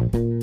thank 0.00 0.14
you 0.14 0.39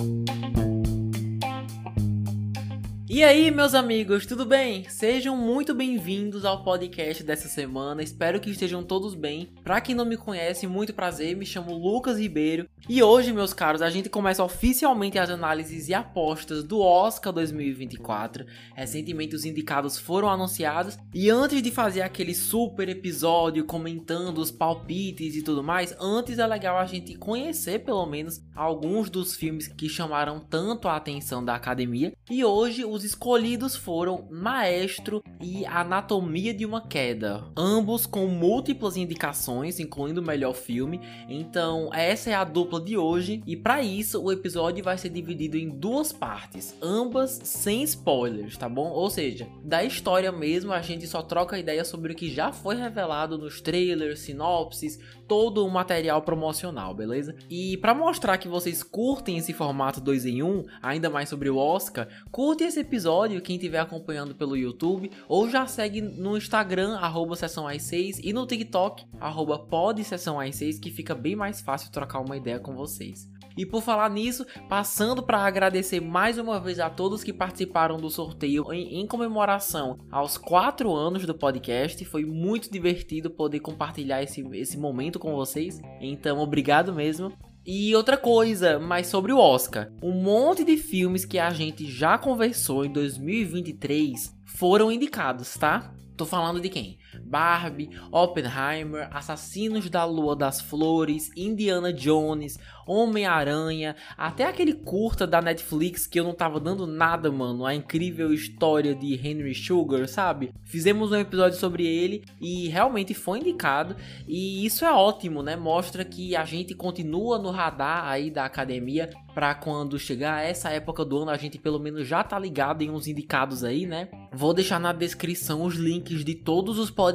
E 3.18 3.24
aí, 3.24 3.50
meus 3.50 3.74
amigos, 3.74 4.28
tudo 4.28 4.46
bem? 4.46 4.88
Sejam 4.88 5.36
muito 5.36 5.74
bem-vindos 5.74 6.46
ao 6.46 6.64
podcast 6.64 7.24
dessa 7.24 7.48
semana. 7.48 8.04
Espero 8.04 8.40
que 8.40 8.52
estejam 8.52 8.84
todos 8.84 9.16
bem. 9.16 9.52
Para 9.64 9.82
quem 9.82 9.96
não 9.96 10.06
me 10.06 10.16
conhece, 10.16 10.68
muito 10.68 10.94
prazer, 10.94 11.36
me 11.36 11.44
chamo 11.44 11.74
Lucas 11.74 12.20
Ribeiro. 12.20 12.70
E 12.88 13.02
hoje, 13.02 13.34
meus 13.34 13.54
caros, 13.54 13.82
a 13.82 13.90
gente 13.90 14.08
começa 14.08 14.44
oficialmente 14.44 15.18
as 15.18 15.32
análises 15.32 15.90
e 15.90 15.96
apostas 15.96 16.64
do 16.64 16.80
Oscar 16.80 17.34
2024. 17.34 18.46
Recentemente 18.76 19.36
os 19.36 19.46
indicados 19.46 19.98
foram 19.98 20.30
anunciados 20.30 21.00
e 21.12 21.28
antes 21.32 21.64
de 21.64 21.72
fazer 21.72 22.04
aquele 22.04 22.36
super 22.36 22.88
episódio 22.88 23.66
comentando 23.66 24.38
os 24.38 24.52
palpites 24.52 25.36
e 25.36 25.42
tudo 25.42 25.64
mais, 25.64 25.96
antes 26.00 26.38
é 26.38 26.46
legal 26.46 26.78
a 26.78 26.86
gente 26.86 27.16
conhecer 27.16 27.80
pelo 27.80 28.06
menos 28.06 28.44
alguns 28.56 29.10
dos 29.10 29.36
filmes 29.36 29.68
que 29.68 29.90
chamaram 29.90 30.40
tanto 30.40 30.88
a 30.88 30.96
atenção 30.96 31.44
da 31.44 31.56
academia. 31.56 32.14
E 32.30 32.46
hoje 32.46 32.86
os 32.86 33.07
escolhidos 33.08 33.74
foram 33.74 34.28
Maestro 34.30 35.24
e 35.42 35.66
Anatomia 35.66 36.54
de 36.54 36.66
uma 36.66 36.82
Queda, 36.82 37.46
ambos 37.56 38.06
com 38.06 38.28
múltiplas 38.28 38.98
indicações, 38.98 39.80
incluindo 39.80 40.20
o 40.20 40.24
melhor 40.24 40.54
filme. 40.54 41.00
Então, 41.30 41.90
essa 41.94 42.30
é 42.30 42.34
a 42.34 42.44
dupla 42.44 42.82
de 42.82 42.98
hoje, 42.98 43.42
e 43.48 43.56
para 43.56 43.82
isso 43.82 44.22
o 44.22 44.30
episódio 44.30 44.84
vai 44.84 44.98
ser 44.98 45.10
dividido 45.10 45.58
em 45.58 45.70
duas 45.70 46.12
partes, 46.12 46.76
ambas 46.82 47.40
sem 47.44 47.82
spoilers, 47.84 48.58
tá 48.58 48.68
bom? 48.68 48.90
Ou 48.90 49.10
seja, 49.10 49.48
da 49.64 49.84
história 49.86 50.32
mesmo, 50.32 50.74
a 50.74 50.82
gente 50.82 51.08
só 51.08 51.22
troca 51.22 51.58
ideia 51.58 51.86
sobre 51.86 52.12
o 52.12 52.16
que 52.16 52.30
já 52.30 52.52
foi 52.52 52.76
revelado 52.76 53.38
nos 53.38 53.62
trailers, 53.62 54.20
sinopses, 54.20 55.00
todo 55.28 55.66
o 55.66 55.72
material 55.72 56.22
promocional, 56.22 56.94
beleza? 56.94 57.36
E 57.50 57.78
para 57.78 57.94
mostrar 57.94 58.38
que 58.38 58.50
vocês 58.50 58.84
curtem 58.84 59.38
esse 59.38 59.54
formato 59.54 60.02
2 60.02 60.26
em 60.26 60.44
1, 60.44 60.48
um, 60.48 60.66
ainda 60.82 61.10
mais 61.10 61.30
sobre 61.30 61.50
o 61.50 61.58
Oscar, 61.58 62.08
curte 62.32 62.64
esse 62.64 62.80
episódio 62.80 62.97
quem 63.42 63.56
estiver 63.56 63.80
acompanhando 63.80 64.36
pelo 64.36 64.58
YouTube 64.58 65.12
ou 65.28 65.50
já 65.50 65.66
segue 65.68 66.02
no 66.02 66.38
Instagram 66.38 66.98
arroba 66.98 67.36
sessão 67.36 67.68
6 67.78 68.20
e 68.24 68.34
no 68.34 68.46
TikTok 68.46 69.06
arroba 69.20 69.66
sessão 70.04 70.40
6 70.40 70.80
que 70.80 70.92
fica 70.92 71.14
bem 71.14 71.36
mais 71.36 71.62
fácil 71.62 71.92
trocar 71.92 72.20
uma 72.20 72.38
ideia 72.38 72.60
com 72.60 72.76
vocês. 72.76 73.28
E 73.58 73.66
por 73.66 73.82
falar 73.82 74.10
nisso, 74.12 74.46
passando 74.70 75.24
para 75.24 75.40
agradecer 75.40 76.00
mais 76.00 76.38
uma 76.38 76.60
vez 76.60 76.80
a 76.80 76.92
todos 76.92 77.24
que 77.24 77.34
participaram 77.34 77.98
do 77.98 78.10
sorteio 78.10 78.72
em, 78.72 79.02
em, 79.02 79.08
comemoração 79.08 79.98
aos 80.12 80.38
4 80.38 80.94
anos 80.94 81.26
do 81.26 81.34
podcast. 81.34 82.06
Foi 82.06 82.24
muito 82.24 82.72
divertido 82.72 83.32
poder 83.32 83.60
compartilhar 83.60 84.22
esse, 84.22 84.48
esse 84.54 84.78
momento 84.78 85.18
com 85.18 85.36
vocês. 85.36 85.82
Então, 86.00 86.38
obrigado 86.38 86.94
mesmo. 86.94 87.34
E 87.70 87.94
outra 87.94 88.16
coisa, 88.16 88.80
mas 88.80 89.08
sobre 89.08 89.34
o 89.34 89.40
Oscar. 89.40 89.92
Um 90.02 90.14
monte 90.14 90.64
de 90.64 90.78
filmes 90.78 91.26
que 91.26 91.38
a 91.38 91.50
gente 91.50 91.86
já 91.86 92.18
conversou 92.18 92.86
em 92.86 92.94
2023 92.94 94.34
foram 94.46 94.90
indicados, 94.90 95.54
tá? 95.56 95.94
Tô 96.16 96.26
falando 96.26 96.62
de 96.62 96.70
quem? 96.70 96.98
Barbie, 97.26 97.90
Oppenheimer, 98.12 99.10
Assassinos 99.12 99.90
da 99.90 100.06
Lua 100.06 100.36
das 100.36 100.62
Flores, 100.62 101.32
Indiana 101.36 101.92
Jones, 101.92 102.58
Homem-Aranha, 102.88 103.96
até 104.18 104.46
aquele 104.46 104.74
curta 104.74 105.28
da 105.28 105.42
Netflix 105.42 106.08
que 106.08 106.20
eu 106.20 106.24
não 106.24 106.34
tava 106.34 106.60
dando 106.60 106.88
nada, 106.88 107.32
mano. 107.32 107.66
A 107.66 107.76
incrível 107.76 108.34
história 108.34 108.96
de 108.96 109.16
Henry 109.16 109.54
Sugar, 109.54 110.08
sabe? 110.08 110.54
Fizemos 110.64 111.12
um 111.12 111.18
episódio 111.18 111.60
sobre 111.60 111.86
ele 111.86 112.24
e 112.40 112.70
realmente 112.70 113.14
foi 113.14 113.40
indicado. 113.40 113.96
E 114.28 114.66
isso 114.66 114.86
é 114.86 114.92
ótimo, 114.92 115.44
né? 115.44 115.56
Mostra 115.56 116.06
que 116.06 116.36
a 116.36 116.46
gente 116.46 116.74
continua 116.74 117.38
no 117.38 117.52
radar 117.52 118.06
aí 118.06 118.32
da 118.32 118.46
academia 118.46 119.10
para 119.38 119.54
quando 119.54 120.00
chegar 120.00 120.44
essa 120.44 120.70
época 120.72 121.06
do 121.06 121.20
ano 121.20 121.30
a 121.30 121.38
gente 121.38 121.60
pelo 121.60 121.80
menos 121.80 122.08
já 122.08 122.24
tá 122.24 122.40
ligado 122.40 122.82
em 122.82 122.90
uns 122.90 123.08
indicados 123.08 123.64
aí, 123.64 123.86
né? 123.86 124.10
Vou 124.34 124.54
deixar 124.54 124.80
na 124.80 124.92
descrição 124.92 125.62
os 125.62 125.76
links 125.76 126.26
de 126.26 126.34
todos 126.34 126.80
os 126.80 126.90
podcasts 126.90 127.07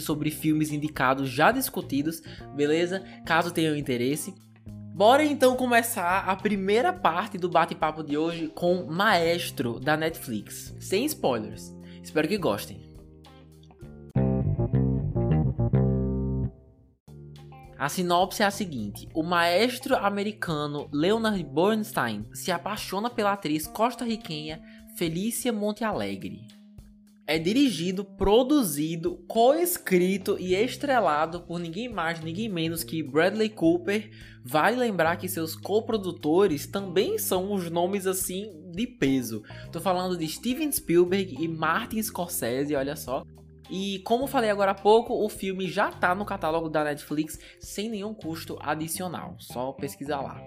sobre 0.00 0.30
filmes 0.30 0.72
indicados 0.72 1.28
já 1.28 1.50
discutidos, 1.50 2.22
beleza? 2.54 3.02
Caso 3.24 3.52
tenham 3.52 3.76
interesse. 3.76 4.34
Bora 4.94 5.24
então 5.24 5.54
começar 5.54 6.24
a 6.28 6.34
primeira 6.34 6.92
parte 6.92 7.38
do 7.38 7.48
bate-papo 7.48 8.02
de 8.02 8.18
hoje 8.18 8.48
com 8.48 8.84
Maestro 8.86 9.78
da 9.78 9.96
Netflix, 9.96 10.74
sem 10.80 11.04
spoilers. 11.04 11.72
Espero 12.02 12.26
que 12.26 12.36
gostem. 12.36 12.88
A 17.78 17.88
sinopse 17.88 18.42
é 18.42 18.46
a 18.46 18.50
seguinte: 18.50 19.08
o 19.14 19.22
maestro 19.22 19.94
americano 19.96 20.88
Leonard 20.92 21.44
Bernstein 21.44 22.26
se 22.34 22.50
apaixona 22.50 23.08
pela 23.08 23.34
atriz 23.34 23.68
costarriquenha 23.68 24.60
Felícia 24.96 25.52
Monte 25.52 25.84
Alegre 25.84 26.57
é 27.28 27.38
dirigido, 27.38 28.06
produzido, 28.06 29.22
co-escrito 29.28 30.38
e 30.40 30.54
estrelado 30.54 31.42
por 31.42 31.60
ninguém 31.60 31.86
mais, 31.86 32.22
ninguém 32.22 32.48
menos 32.48 32.82
que 32.82 33.02
Bradley 33.02 33.50
Cooper. 33.50 34.10
Vale 34.42 34.76
lembrar 34.76 35.16
que 35.16 35.28
seus 35.28 35.54
co-produtores 35.54 36.66
também 36.66 37.18
são 37.18 37.52
os 37.52 37.70
nomes 37.70 38.06
assim 38.06 38.50
de 38.74 38.86
peso. 38.86 39.42
Tô 39.70 39.78
falando 39.78 40.16
de 40.16 40.26
Steven 40.26 40.72
Spielberg 40.72 41.36
e 41.38 41.46
Martin 41.46 42.02
Scorsese, 42.02 42.74
olha 42.74 42.96
só. 42.96 43.22
E 43.70 43.98
como 44.06 44.26
falei 44.26 44.48
agora 44.48 44.70
há 44.70 44.74
pouco, 44.74 45.22
o 45.22 45.28
filme 45.28 45.68
já 45.68 45.92
tá 45.92 46.14
no 46.14 46.24
catálogo 46.24 46.70
da 46.70 46.82
Netflix 46.82 47.38
sem 47.60 47.90
nenhum 47.90 48.14
custo 48.14 48.56
adicional. 48.58 49.36
Só 49.38 49.72
pesquisar 49.72 50.22
lá. 50.22 50.40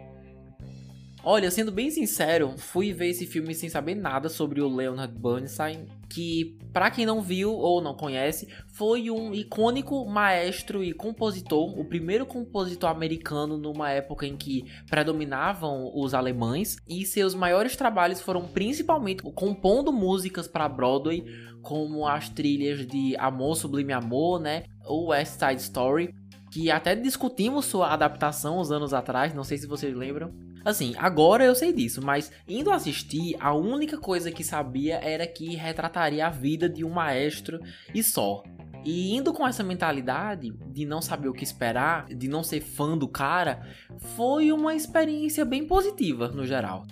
Olha, 1.23 1.51
sendo 1.51 1.71
bem 1.71 1.91
sincero, 1.91 2.55
fui 2.57 2.91
ver 2.91 3.09
esse 3.09 3.27
filme 3.27 3.53
sem 3.53 3.69
saber 3.69 3.93
nada 3.93 4.27
sobre 4.29 4.59
o 4.59 4.67
Leonard 4.67 5.13
Bernstein, 5.15 5.85
que, 6.11 6.57
para 6.73 6.91
quem 6.91 7.05
não 7.05 7.21
viu 7.21 7.53
ou 7.53 7.81
não 7.81 7.95
conhece, 7.95 8.47
foi 8.73 9.09
um 9.09 9.33
icônico 9.33 10.05
maestro 10.05 10.83
e 10.83 10.93
compositor, 10.93 11.79
o 11.79 11.85
primeiro 11.85 12.25
compositor 12.25 12.89
americano 12.89 13.57
numa 13.57 13.89
época 13.89 14.27
em 14.27 14.35
que 14.35 14.65
predominavam 14.89 15.89
os 15.95 16.13
alemães, 16.13 16.75
e 16.87 17.05
seus 17.05 17.33
maiores 17.33 17.75
trabalhos 17.75 18.19
foram 18.21 18.45
principalmente 18.47 19.23
compondo 19.23 19.91
músicas 19.91 20.47
para 20.47 20.67
Broadway, 20.67 21.23
como 21.61 22.07
as 22.07 22.27
trilhas 22.29 22.85
de 22.85 23.15
Amor 23.17 23.55
Sublime 23.55 23.93
Amor, 23.93 24.39
né, 24.39 24.63
ou 24.85 25.07
West 25.09 25.39
Side 25.39 25.61
Story, 25.61 26.13
que 26.51 26.69
até 26.69 26.93
discutimos 26.95 27.65
sua 27.65 27.93
adaptação 27.93 28.59
uns 28.59 28.71
anos 28.71 28.93
atrás, 28.93 29.33
não 29.33 29.43
sei 29.43 29.57
se 29.57 29.67
vocês 29.67 29.95
lembram. 29.95 30.50
Assim, 30.63 30.93
agora 30.97 31.43
eu 31.43 31.55
sei 31.55 31.73
disso, 31.73 32.01
mas 32.01 32.31
indo 32.47 32.71
assistir, 32.71 33.35
a 33.39 33.53
única 33.53 33.97
coisa 33.97 34.31
que 34.31 34.43
sabia 34.43 34.99
era 35.03 35.25
que 35.25 35.55
retrataria 35.55 36.27
a 36.27 36.29
vida 36.29 36.69
de 36.69 36.83
um 36.85 36.89
maestro 36.89 37.59
e 37.93 38.03
só. 38.03 38.43
E 38.83 39.15
indo 39.15 39.33
com 39.33 39.47
essa 39.47 39.63
mentalidade 39.63 40.51
de 40.67 40.85
não 40.85 41.01
saber 41.01 41.29
o 41.29 41.33
que 41.33 41.43
esperar, 41.43 42.07
de 42.07 42.27
não 42.27 42.43
ser 42.43 42.61
fã 42.61 42.97
do 42.97 43.07
cara, 43.07 43.67
foi 44.15 44.51
uma 44.51 44.75
experiência 44.75 45.45
bem 45.45 45.65
positiva 45.65 46.29
no 46.29 46.45
geral. 46.45 46.85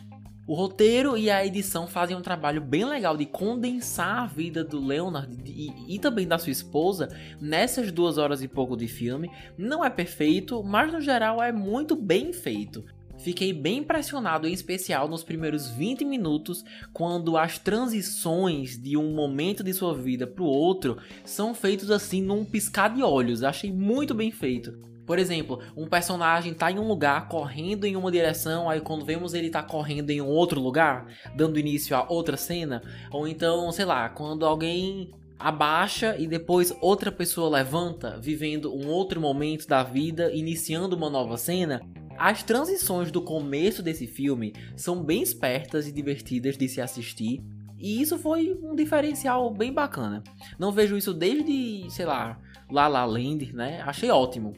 O 0.49 0.55
roteiro 0.55 1.15
e 1.15 1.29
a 1.29 1.45
edição 1.45 1.85
fazem 1.87 2.17
um 2.17 2.23
trabalho 2.23 2.59
bem 2.59 2.83
legal 2.83 3.15
de 3.15 3.23
condensar 3.23 4.23
a 4.23 4.25
vida 4.25 4.63
do 4.63 4.83
Leonard 4.83 5.37
e, 5.45 5.95
e, 5.95 5.99
também 5.99 6.27
da 6.27 6.39
sua 6.39 6.51
esposa 6.51 7.07
nessas 7.39 7.91
duas 7.91 8.17
horas 8.17 8.41
e 8.41 8.47
pouco 8.47 8.75
de 8.75 8.87
filme. 8.87 9.29
Não 9.55 9.85
é 9.85 9.91
perfeito, 9.91 10.63
mas 10.63 10.91
no 10.91 10.99
geral 11.01 11.39
é 11.39 11.51
muito 11.51 11.95
bem 11.95 12.33
feito. 12.33 12.83
Fiquei 13.19 13.51
bem 13.51 13.79
impressionado, 13.79 14.47
em 14.47 14.53
especial 14.53 15.07
nos 15.09 15.23
primeiros 15.23 15.69
20 15.69 16.05
minutos, 16.05 16.63
quando 16.93 17.37
as 17.37 17.59
transições 17.59 18.81
de 18.81 18.95
um 18.95 19.13
momento 19.13 19.61
de 19.61 19.73
sua 19.73 19.93
vida 19.93 20.25
para 20.25 20.43
o 20.43 20.47
outro 20.47 20.97
são 21.25 21.53
feitos 21.53 21.91
assim 21.91 22.21
num 22.21 22.45
piscar 22.45 22.93
de 22.93 23.03
olhos. 23.03 23.43
Achei 23.43 23.71
muito 23.73 24.15
bem 24.15 24.31
feito. 24.31 24.71
Por 25.05 25.19
exemplo, 25.19 25.59
um 25.75 25.87
personagem 25.87 26.53
tá 26.53 26.71
em 26.71 26.79
um 26.79 26.87
lugar 26.87 27.27
correndo 27.27 27.85
em 27.85 27.95
uma 27.95 28.11
direção, 28.11 28.69
aí 28.69 28.79
quando 28.79 29.03
vemos 29.03 29.33
ele 29.33 29.49
tá 29.49 29.61
correndo 29.61 30.11
em 30.11 30.21
um 30.21 30.27
outro 30.27 30.61
lugar, 30.61 31.07
dando 31.35 31.59
início 31.59 31.97
a 31.97 32.05
outra 32.07 32.37
cena, 32.37 32.81
ou 33.11 33.27
então, 33.27 33.69
sei 33.71 33.85
lá, 33.85 34.07
quando 34.07 34.45
alguém 34.45 35.11
abaixa 35.39 36.15
e 36.17 36.27
depois 36.27 36.75
outra 36.79 37.11
pessoa 37.11 37.49
levanta, 37.49 38.19
vivendo 38.19 38.73
um 38.73 38.87
outro 38.87 39.19
momento 39.19 39.67
da 39.67 39.81
vida, 39.81 40.31
iniciando 40.31 40.95
uma 40.95 41.09
nova 41.09 41.37
cena, 41.37 41.81
as 42.19 42.43
transições 42.43 43.11
do 43.11 43.21
começo 43.21 43.81
desse 43.81 44.05
filme 44.05 44.53
são 44.75 45.01
bem 45.01 45.23
espertas 45.23 45.87
e 45.87 45.91
divertidas 45.91 46.57
de 46.57 46.67
se 46.67 46.81
assistir. 46.81 47.41
E 47.77 48.01
isso 48.01 48.19
foi 48.19 48.53
um 48.61 48.75
diferencial 48.75 49.49
bem 49.53 49.71
bacana. 49.71 50.21
Não 50.59 50.69
vejo 50.69 50.97
isso 50.97 51.13
desde, 51.13 51.89
sei 51.89 52.05
lá, 52.05 52.37
La 52.69 52.89
La 52.89 53.05
Land, 53.05 53.53
né? 53.53 53.81
Achei 53.85 54.11
ótimo. 54.11 54.53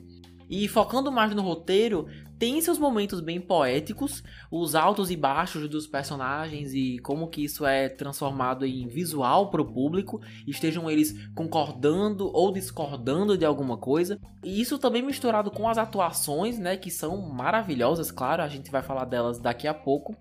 E 0.50 0.68
focando 0.68 1.12
mais 1.12 1.36
no 1.36 1.44
roteiro, 1.44 2.08
tem 2.42 2.60
seus 2.60 2.80
momentos 2.80 3.20
bem 3.20 3.40
poéticos, 3.40 4.24
os 4.50 4.74
altos 4.74 5.12
e 5.12 5.16
baixos 5.16 5.70
dos 5.70 5.86
personagens 5.86 6.74
e 6.74 6.98
como 6.98 7.28
que 7.28 7.44
isso 7.44 7.68
é 7.68 7.88
transformado 7.88 8.66
em 8.66 8.88
visual 8.88 9.52
para 9.52 9.62
o 9.62 9.72
público, 9.72 10.20
estejam 10.48 10.90
eles 10.90 11.14
concordando 11.36 12.32
ou 12.34 12.52
discordando 12.52 13.38
de 13.38 13.46
alguma 13.46 13.78
coisa. 13.78 14.20
E 14.44 14.60
isso 14.60 14.80
também 14.80 15.04
misturado 15.04 15.52
com 15.52 15.70
as 15.70 15.78
atuações, 15.78 16.58
né, 16.58 16.76
que 16.76 16.90
são 16.90 17.22
maravilhosas, 17.32 18.10
claro, 18.10 18.42
a 18.42 18.48
gente 18.48 18.72
vai 18.72 18.82
falar 18.82 19.06
delas 19.06 19.38
daqui 19.38 19.68
a 19.68 19.74
pouco 19.76 20.18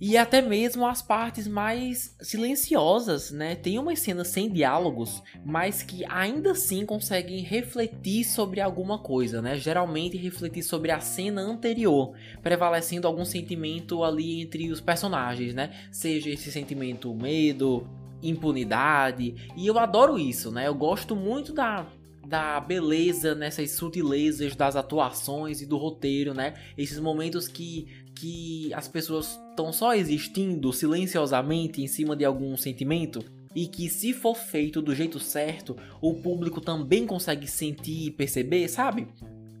e 0.00 0.16
até 0.16 0.42
mesmo 0.42 0.86
as 0.86 1.00
partes 1.00 1.48
mais 1.48 2.14
silenciosas, 2.20 3.30
né? 3.30 3.54
Tem 3.54 3.78
umas 3.78 3.98
cenas 4.00 4.28
sem 4.28 4.50
diálogos, 4.50 5.22
mas 5.44 5.82
que 5.82 6.04
ainda 6.06 6.52
assim 6.52 6.84
conseguem 6.84 7.40
refletir 7.40 8.24
sobre 8.24 8.60
alguma 8.60 8.98
coisa, 8.98 9.40
né? 9.40 9.56
Geralmente 9.56 10.16
refletir 10.16 10.62
sobre 10.62 10.90
a 10.90 11.00
cena 11.00 11.40
anterior, 11.40 12.14
prevalecendo 12.42 13.06
algum 13.06 13.24
sentimento 13.24 14.04
ali 14.04 14.42
entre 14.42 14.70
os 14.70 14.80
personagens, 14.80 15.54
né? 15.54 15.70
Seja 15.90 16.28
esse 16.30 16.52
sentimento 16.52 17.14
medo, 17.14 17.88
impunidade, 18.22 19.34
e 19.56 19.66
eu 19.66 19.78
adoro 19.78 20.18
isso, 20.18 20.50
né? 20.50 20.66
Eu 20.68 20.74
gosto 20.74 21.16
muito 21.16 21.52
da 21.52 21.86
da 22.26 22.58
beleza 22.58 23.36
nessas 23.36 23.70
sutilezas 23.70 24.56
das 24.56 24.74
atuações 24.74 25.62
e 25.62 25.66
do 25.66 25.76
roteiro, 25.76 26.34
né? 26.34 26.54
Esses 26.76 26.98
momentos 26.98 27.46
que 27.46 27.86
que 28.16 28.72
as 28.74 28.88
pessoas 28.88 29.38
estão 29.50 29.72
só 29.72 29.94
existindo 29.94 30.72
silenciosamente 30.72 31.82
em 31.82 31.86
cima 31.86 32.16
de 32.16 32.24
algum 32.24 32.56
sentimento 32.56 33.24
e 33.54 33.66
que 33.66 33.88
se 33.88 34.12
for 34.12 34.34
feito 34.34 34.82
do 34.82 34.94
jeito 34.94 35.18
certo, 35.18 35.76
o 36.00 36.14
público 36.14 36.60
também 36.60 37.06
consegue 37.06 37.46
sentir 37.46 38.06
e 38.06 38.10
perceber, 38.10 38.68
sabe? 38.68 39.08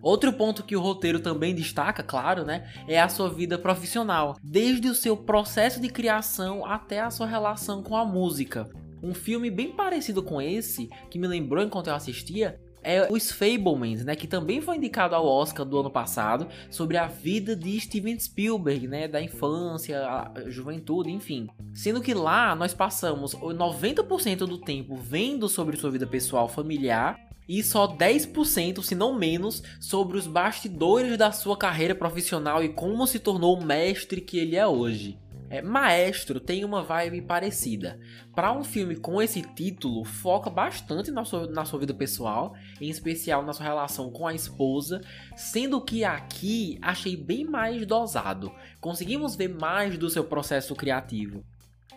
Outro 0.02 0.32
ponto 0.32 0.62
que 0.62 0.76
o 0.76 0.80
roteiro 0.80 1.18
também 1.18 1.54
destaca, 1.54 2.02
claro, 2.02 2.44
né, 2.44 2.70
é 2.86 3.00
a 3.00 3.08
sua 3.08 3.30
vida 3.30 3.58
profissional, 3.58 4.36
desde 4.42 4.88
o 4.88 4.94
seu 4.94 5.16
processo 5.16 5.80
de 5.80 5.88
criação 5.88 6.64
até 6.64 7.00
a 7.00 7.10
sua 7.10 7.26
relação 7.26 7.82
com 7.82 7.96
a 7.96 8.04
música. 8.04 8.68
Um 9.02 9.14
filme 9.14 9.50
bem 9.50 9.72
parecido 9.72 10.22
com 10.22 10.40
esse, 10.40 10.88
que 11.10 11.18
me 11.18 11.26
lembrou 11.26 11.64
enquanto 11.64 11.88
eu 11.88 11.94
assistia, 11.94 12.60
é 12.86 13.08
os 13.10 13.32
Fablemans, 13.32 14.04
né, 14.04 14.14
que 14.14 14.28
também 14.28 14.60
foi 14.60 14.76
indicado 14.76 15.16
ao 15.16 15.26
Oscar 15.26 15.66
do 15.66 15.80
ano 15.80 15.90
passado, 15.90 16.46
sobre 16.70 16.96
a 16.96 17.06
vida 17.06 17.56
de 17.56 17.80
Steven 17.80 18.16
Spielberg, 18.18 18.86
né, 18.86 19.08
da 19.08 19.20
infância, 19.20 20.30
juventude, 20.46 21.10
enfim. 21.10 21.48
Sendo 21.74 22.00
que 22.00 22.14
lá 22.14 22.54
nós 22.54 22.72
passamos 22.72 23.34
90% 23.34 24.46
do 24.46 24.58
tempo 24.58 24.94
vendo 24.94 25.48
sobre 25.48 25.76
sua 25.76 25.90
vida 25.90 26.06
pessoal 26.06 26.48
familiar 26.48 27.18
e 27.48 27.62
só 27.62 27.88
10%, 27.88 28.82
se 28.82 28.94
não 28.94 29.18
menos, 29.18 29.62
sobre 29.80 30.16
os 30.16 30.26
bastidores 30.26 31.16
da 31.18 31.32
sua 31.32 31.56
carreira 31.56 31.94
profissional 31.94 32.62
e 32.62 32.68
como 32.68 33.06
se 33.06 33.18
tornou 33.18 33.58
o 33.58 33.64
mestre 33.64 34.20
que 34.20 34.38
ele 34.38 34.56
é 34.56 34.66
hoje. 34.66 35.18
É, 35.48 35.62
Maestro 35.62 36.40
tem 36.40 36.64
uma 36.64 36.82
vibe 36.82 37.22
parecida. 37.22 38.00
Para 38.34 38.52
um 38.52 38.64
filme 38.64 38.96
com 38.96 39.22
esse 39.22 39.42
título, 39.42 40.04
foca 40.04 40.50
bastante 40.50 41.10
na 41.10 41.24
sua, 41.24 41.46
na 41.46 41.64
sua 41.64 41.78
vida 41.78 41.94
pessoal, 41.94 42.54
em 42.80 42.88
especial 42.88 43.44
na 43.44 43.52
sua 43.52 43.64
relação 43.64 44.10
com 44.10 44.26
a 44.26 44.34
esposa, 44.34 45.00
sendo 45.36 45.80
que 45.80 46.04
aqui 46.04 46.78
achei 46.82 47.16
bem 47.16 47.44
mais 47.44 47.86
dosado. 47.86 48.52
Conseguimos 48.80 49.36
ver 49.36 49.48
mais 49.48 49.96
do 49.96 50.10
seu 50.10 50.24
processo 50.24 50.74
criativo. 50.74 51.44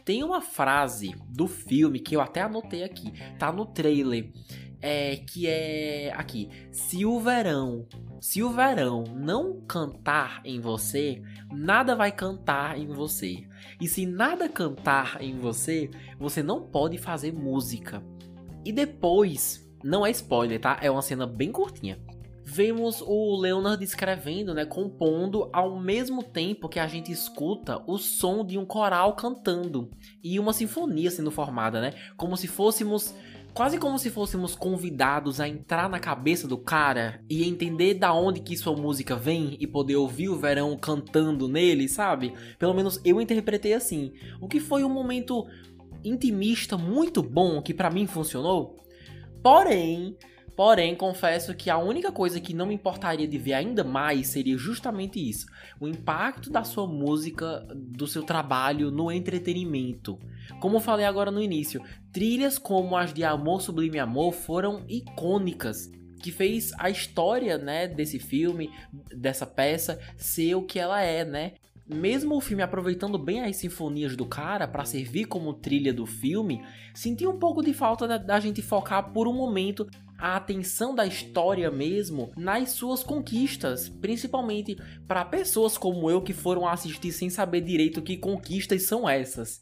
Tem 0.06 0.24
uma 0.24 0.42
frase 0.42 1.16
do 1.28 1.48
filme 1.48 2.00
que 2.00 2.16
eu 2.16 2.22
até 2.22 2.42
anotei 2.42 2.84
aqui, 2.84 3.13
tá 3.38 3.51
no 3.51 3.66
trailer, 3.66 4.31
é, 4.81 5.18
que 5.18 5.48
é 5.48 6.14
aqui: 6.16 6.50
se 6.72 7.06
o 7.06 7.20
verão, 7.20 7.88
se 8.22 8.42
o 8.44 8.50
verão 8.50 9.04
não 9.04 9.62
cantar 9.62 10.42
em 10.44 10.60
você, 10.60 11.22
nada 11.52 11.96
vai 11.96 12.12
cantar 12.12 12.78
em 12.78 12.88
você. 12.88 13.44
E 13.80 13.88
se 13.88 14.06
nada 14.06 14.50
cantar 14.50 15.22
em 15.22 15.38
você, 15.38 15.90
você 16.18 16.44
não 16.44 16.62
pode 16.62 16.98
fazer 16.98 17.34
música. 17.34 18.04
E 18.66 18.72
depois, 18.72 19.70
não 19.84 20.06
é 20.06 20.12
spoiler, 20.12 20.60
tá? 20.60 20.78
É 20.82 20.92
uma 20.92 21.02
cena 21.02 21.25
bem 21.25 21.52
curtinha. 21.52 22.00
Vemos 22.52 23.00
o 23.06 23.40
Leonard 23.40 23.84
escrevendo, 23.84 24.56
né, 24.56 24.66
compondo 24.66 25.50
ao 25.54 25.80
mesmo 25.80 26.24
tempo 26.24 26.68
que 26.68 26.80
a 26.80 26.88
gente 26.88 27.12
escuta 27.12 27.84
o 27.86 28.00
som 28.00 28.44
de 28.44 28.58
um 28.58 28.66
coral 28.66 29.16
cantando 29.16 29.92
e 30.24 30.40
uma 30.40 30.52
sinfonia 30.52 31.12
sendo 31.12 31.30
formada, 31.30 31.80
né? 31.80 31.94
Como 32.18 32.36
se 32.36 32.48
fôssemos 32.48 33.14
quase 33.54 33.78
como 33.78 34.00
se 34.00 34.10
fôssemos 34.10 34.56
convidados 34.56 35.40
a 35.40 35.48
entrar 35.48 35.90
na 35.90 36.00
cabeça 36.00 36.48
do 36.48 36.57
cara 36.57 37.22
e 37.30 37.44
entender 37.44 37.96
da 37.96 38.13
onde 38.13 38.40
que 38.40 38.57
sua 38.57 38.75
música 38.75 39.16
vem 39.16 39.57
e 39.60 39.68
poder 39.68 39.96
ouvir 39.96 40.30
o 40.30 40.38
verão 40.38 40.78
cantando 40.78 41.48
nele, 41.48 41.88
sabe? 41.88 42.34
Pelo 42.57 42.74
menos 42.74 43.00
eu 43.04 43.19
interpretei 43.19 43.74
assim. 43.74 44.13
O 44.40 44.48
que 44.48 44.60
foi 44.60 44.84
um 44.84 44.90
momento 44.90 45.46
intimista 46.04 46.78
muito 46.78 47.22
bom 47.22 47.62
que 47.62 47.74
para 47.74 47.90
mim 47.90 48.07
funcionou. 48.07 48.78
Porém, 49.42 50.18
Porém, 50.60 50.94
confesso 50.94 51.56
que 51.56 51.69
a 51.69 51.78
única 51.78 52.12
coisa 52.12 52.38
que 52.38 52.54
não 52.54 52.66
me 52.66 52.75
importaria 52.75 53.25
de 53.25 53.38
ver 53.38 53.54
ainda 53.54 53.81
mais 53.81 54.28
seria 54.28 54.57
justamente 54.57 55.18
isso: 55.18 55.46
o 55.80 55.88
impacto 55.88 56.50
da 56.50 56.66
sua 56.66 56.86
música, 56.86 57.66
do 57.74 58.06
seu 58.06 58.24
trabalho 58.24 58.92
no 58.92 59.10
entretenimento. 59.10 60.19
Como 60.60 60.80
falei 60.80 61.06
agora 61.06 61.31
no 61.31 61.42
início, 61.42 61.81
trilhas 62.12 62.57
como 62.57 62.96
as 62.96 63.13
de 63.13 63.24
Amor 63.24 63.62
Sublime 63.62 64.00
Amor 64.00 64.34
foram 64.34 64.86
icônicas 64.88 65.90
que 66.19 66.31
fez 66.31 66.72
a 66.78 66.90
história, 66.90 67.57
né, 67.57 67.88
desse 67.88 68.19
filme, 68.19 68.69
dessa 69.16 69.46
peça 69.46 70.00
ser 70.18 70.56
o 70.56 70.63
que 70.63 70.78
ela 70.78 71.01
é, 71.01 71.24
né? 71.24 71.54
Mesmo 71.88 72.36
o 72.36 72.42
filme 72.42 72.62
aproveitando 72.62 73.18
bem 73.18 73.42
as 73.42 73.56
sinfonias 73.56 74.16
do 74.16 74.25
cara 74.25 74.68
para 74.68 74.86
servir 74.86 75.25
como 75.25 75.56
trilha 75.56 75.92
do 75.92 76.06
filme, 76.06 76.63
senti 76.94 77.25
um 77.25 77.40
pouco 77.40 77.63
de 77.63 77.74
falta 77.74 78.07
da, 78.07 78.18
da 78.18 78.40
gente 78.40 78.62
focar 78.62 79.12
por 79.12 79.28
um 79.28 79.34
momento 79.34 79.88
a 80.19 80.36
atenção 80.36 80.94
da 80.94 81.06
história 81.07 81.72
mesmo 81.72 82.31
nas 82.38 82.72
suas 82.72 83.01
conquistas, 83.01 83.90
principalmente 83.90 84.78
para 85.07 85.25
pessoas 85.25 85.78
como 85.78 86.12
eu 86.12 86.22
que 86.22 86.34
foram 86.34 86.68
assistir 86.68 87.12
sem 87.12 87.30
saber 87.30 87.62
direito 87.62 88.01
que 88.01 88.18
conquistas 88.18 88.84
são 88.84 89.10
essas. 89.10 89.60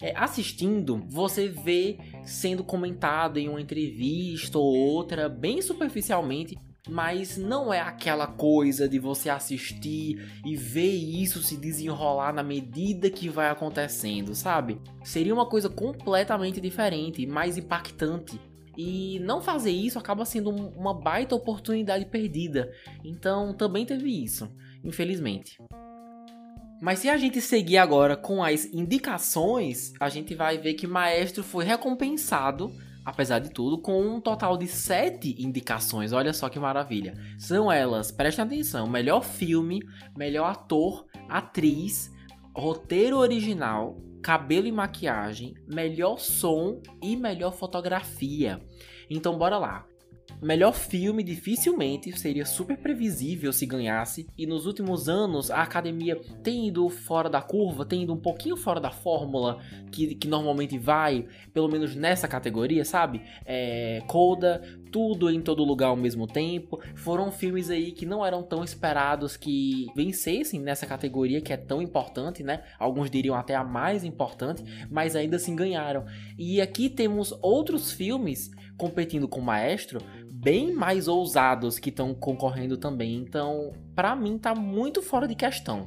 É, 0.00 0.12
assistindo, 0.16 1.04
você 1.08 1.48
vê 1.48 1.98
sendo 2.24 2.62
comentado 2.62 3.38
em 3.38 3.48
uma 3.48 3.60
entrevista 3.60 4.56
ou 4.56 4.76
outra, 4.76 5.28
bem 5.28 5.60
superficialmente, 5.60 6.56
mas 6.88 7.36
não 7.36 7.72
é 7.72 7.80
aquela 7.80 8.26
coisa 8.26 8.88
de 8.88 8.98
você 8.98 9.28
assistir 9.28 10.40
e 10.44 10.56
ver 10.56 10.94
isso 10.94 11.42
se 11.42 11.56
desenrolar 11.56 12.32
na 12.32 12.42
medida 12.42 13.10
que 13.10 13.28
vai 13.28 13.50
acontecendo, 13.50 14.34
sabe? 14.34 14.80
Seria 15.02 15.34
uma 15.34 15.46
coisa 15.46 15.68
completamente 15.68 16.60
diferente, 16.60 17.26
mais 17.26 17.58
impactante 17.58 18.40
e 18.76 19.18
não 19.20 19.42
fazer 19.42 19.72
isso 19.72 19.98
acaba 19.98 20.24
sendo 20.24 20.50
uma 20.50 20.94
baita 20.94 21.34
oportunidade 21.34 22.06
perdida. 22.06 22.72
Então 23.04 23.52
também 23.52 23.84
teve 23.84 24.08
isso, 24.22 24.48
infelizmente. 24.84 25.58
Mas 26.80 27.00
se 27.00 27.08
a 27.08 27.16
gente 27.16 27.40
seguir 27.40 27.78
agora 27.78 28.16
com 28.16 28.42
as 28.42 28.66
indicações, 28.66 29.92
a 29.98 30.08
gente 30.08 30.34
vai 30.34 30.58
ver 30.58 30.74
que 30.74 30.86
Maestro 30.86 31.42
foi 31.42 31.64
recompensado, 31.64 32.72
apesar 33.04 33.40
de 33.40 33.50
tudo, 33.50 33.78
com 33.78 34.00
um 34.00 34.20
total 34.20 34.56
de 34.56 34.68
sete 34.68 35.34
indicações. 35.42 36.12
Olha 36.12 36.32
só 36.32 36.48
que 36.48 36.58
maravilha. 36.58 37.14
São 37.36 37.70
elas, 37.70 38.12
prestem 38.12 38.44
atenção: 38.44 38.88
melhor 38.88 39.24
filme, 39.24 39.80
melhor 40.16 40.50
ator, 40.50 41.04
atriz, 41.28 42.12
roteiro 42.54 43.16
original, 43.18 44.00
cabelo 44.22 44.68
e 44.68 44.72
maquiagem, 44.72 45.54
melhor 45.66 46.18
som 46.18 46.80
e 47.02 47.16
melhor 47.16 47.52
fotografia. 47.52 48.60
Então 49.10 49.36
bora 49.36 49.58
lá. 49.58 49.84
Melhor 50.40 50.72
filme 50.72 51.22
dificilmente 51.22 52.16
seria 52.18 52.46
super 52.46 52.76
previsível 52.76 53.52
se 53.52 53.66
ganhasse, 53.66 54.26
e 54.36 54.46
nos 54.46 54.66
últimos 54.66 55.08
anos 55.08 55.50
a 55.50 55.62
academia 55.62 56.16
tem 56.42 56.68
ido 56.68 56.88
fora 56.88 57.28
da 57.28 57.42
curva, 57.42 57.84
tem 57.84 58.04
ido 58.04 58.12
um 58.12 58.20
pouquinho 58.20 58.56
fora 58.56 58.80
da 58.80 58.90
fórmula 58.90 59.58
que, 59.90 60.14
que 60.14 60.28
normalmente 60.28 60.78
vai, 60.78 61.26
pelo 61.52 61.68
menos 61.68 61.96
nessa 61.96 62.28
categoria, 62.28 62.84
sabe? 62.84 63.22
É, 63.44 64.02
Coda, 64.06 64.62
tudo 64.92 65.30
em 65.30 65.40
todo 65.40 65.64
lugar 65.64 65.88
ao 65.88 65.96
mesmo 65.96 66.26
tempo. 66.26 66.80
Foram 66.94 67.30
filmes 67.30 67.70
aí 67.70 67.92
que 67.92 68.06
não 68.06 68.24
eram 68.24 68.42
tão 68.42 68.62
esperados 68.64 69.36
que 69.36 69.86
vencessem 69.94 70.60
nessa 70.60 70.86
categoria 70.86 71.40
que 71.40 71.52
é 71.52 71.56
tão 71.56 71.82
importante, 71.82 72.42
né? 72.42 72.62
Alguns 72.78 73.10
diriam 73.10 73.34
até 73.34 73.54
a 73.54 73.64
mais 73.64 74.04
importante, 74.04 74.62
mas 74.90 75.16
ainda 75.16 75.36
assim 75.36 75.56
ganharam. 75.56 76.04
E 76.38 76.60
aqui 76.60 76.88
temos 76.88 77.36
outros 77.42 77.92
filmes 77.92 78.50
competindo 78.76 79.26
com 79.26 79.40
Maestro 79.40 80.00
bem 80.48 80.72
mais 80.72 81.08
ousados 81.08 81.78
que 81.78 81.90
estão 81.90 82.14
concorrendo 82.14 82.78
também. 82.78 83.16
Então, 83.16 83.70
para 83.94 84.16
mim 84.16 84.38
tá 84.38 84.54
muito 84.54 85.02
fora 85.02 85.28
de 85.28 85.34
questão. 85.34 85.84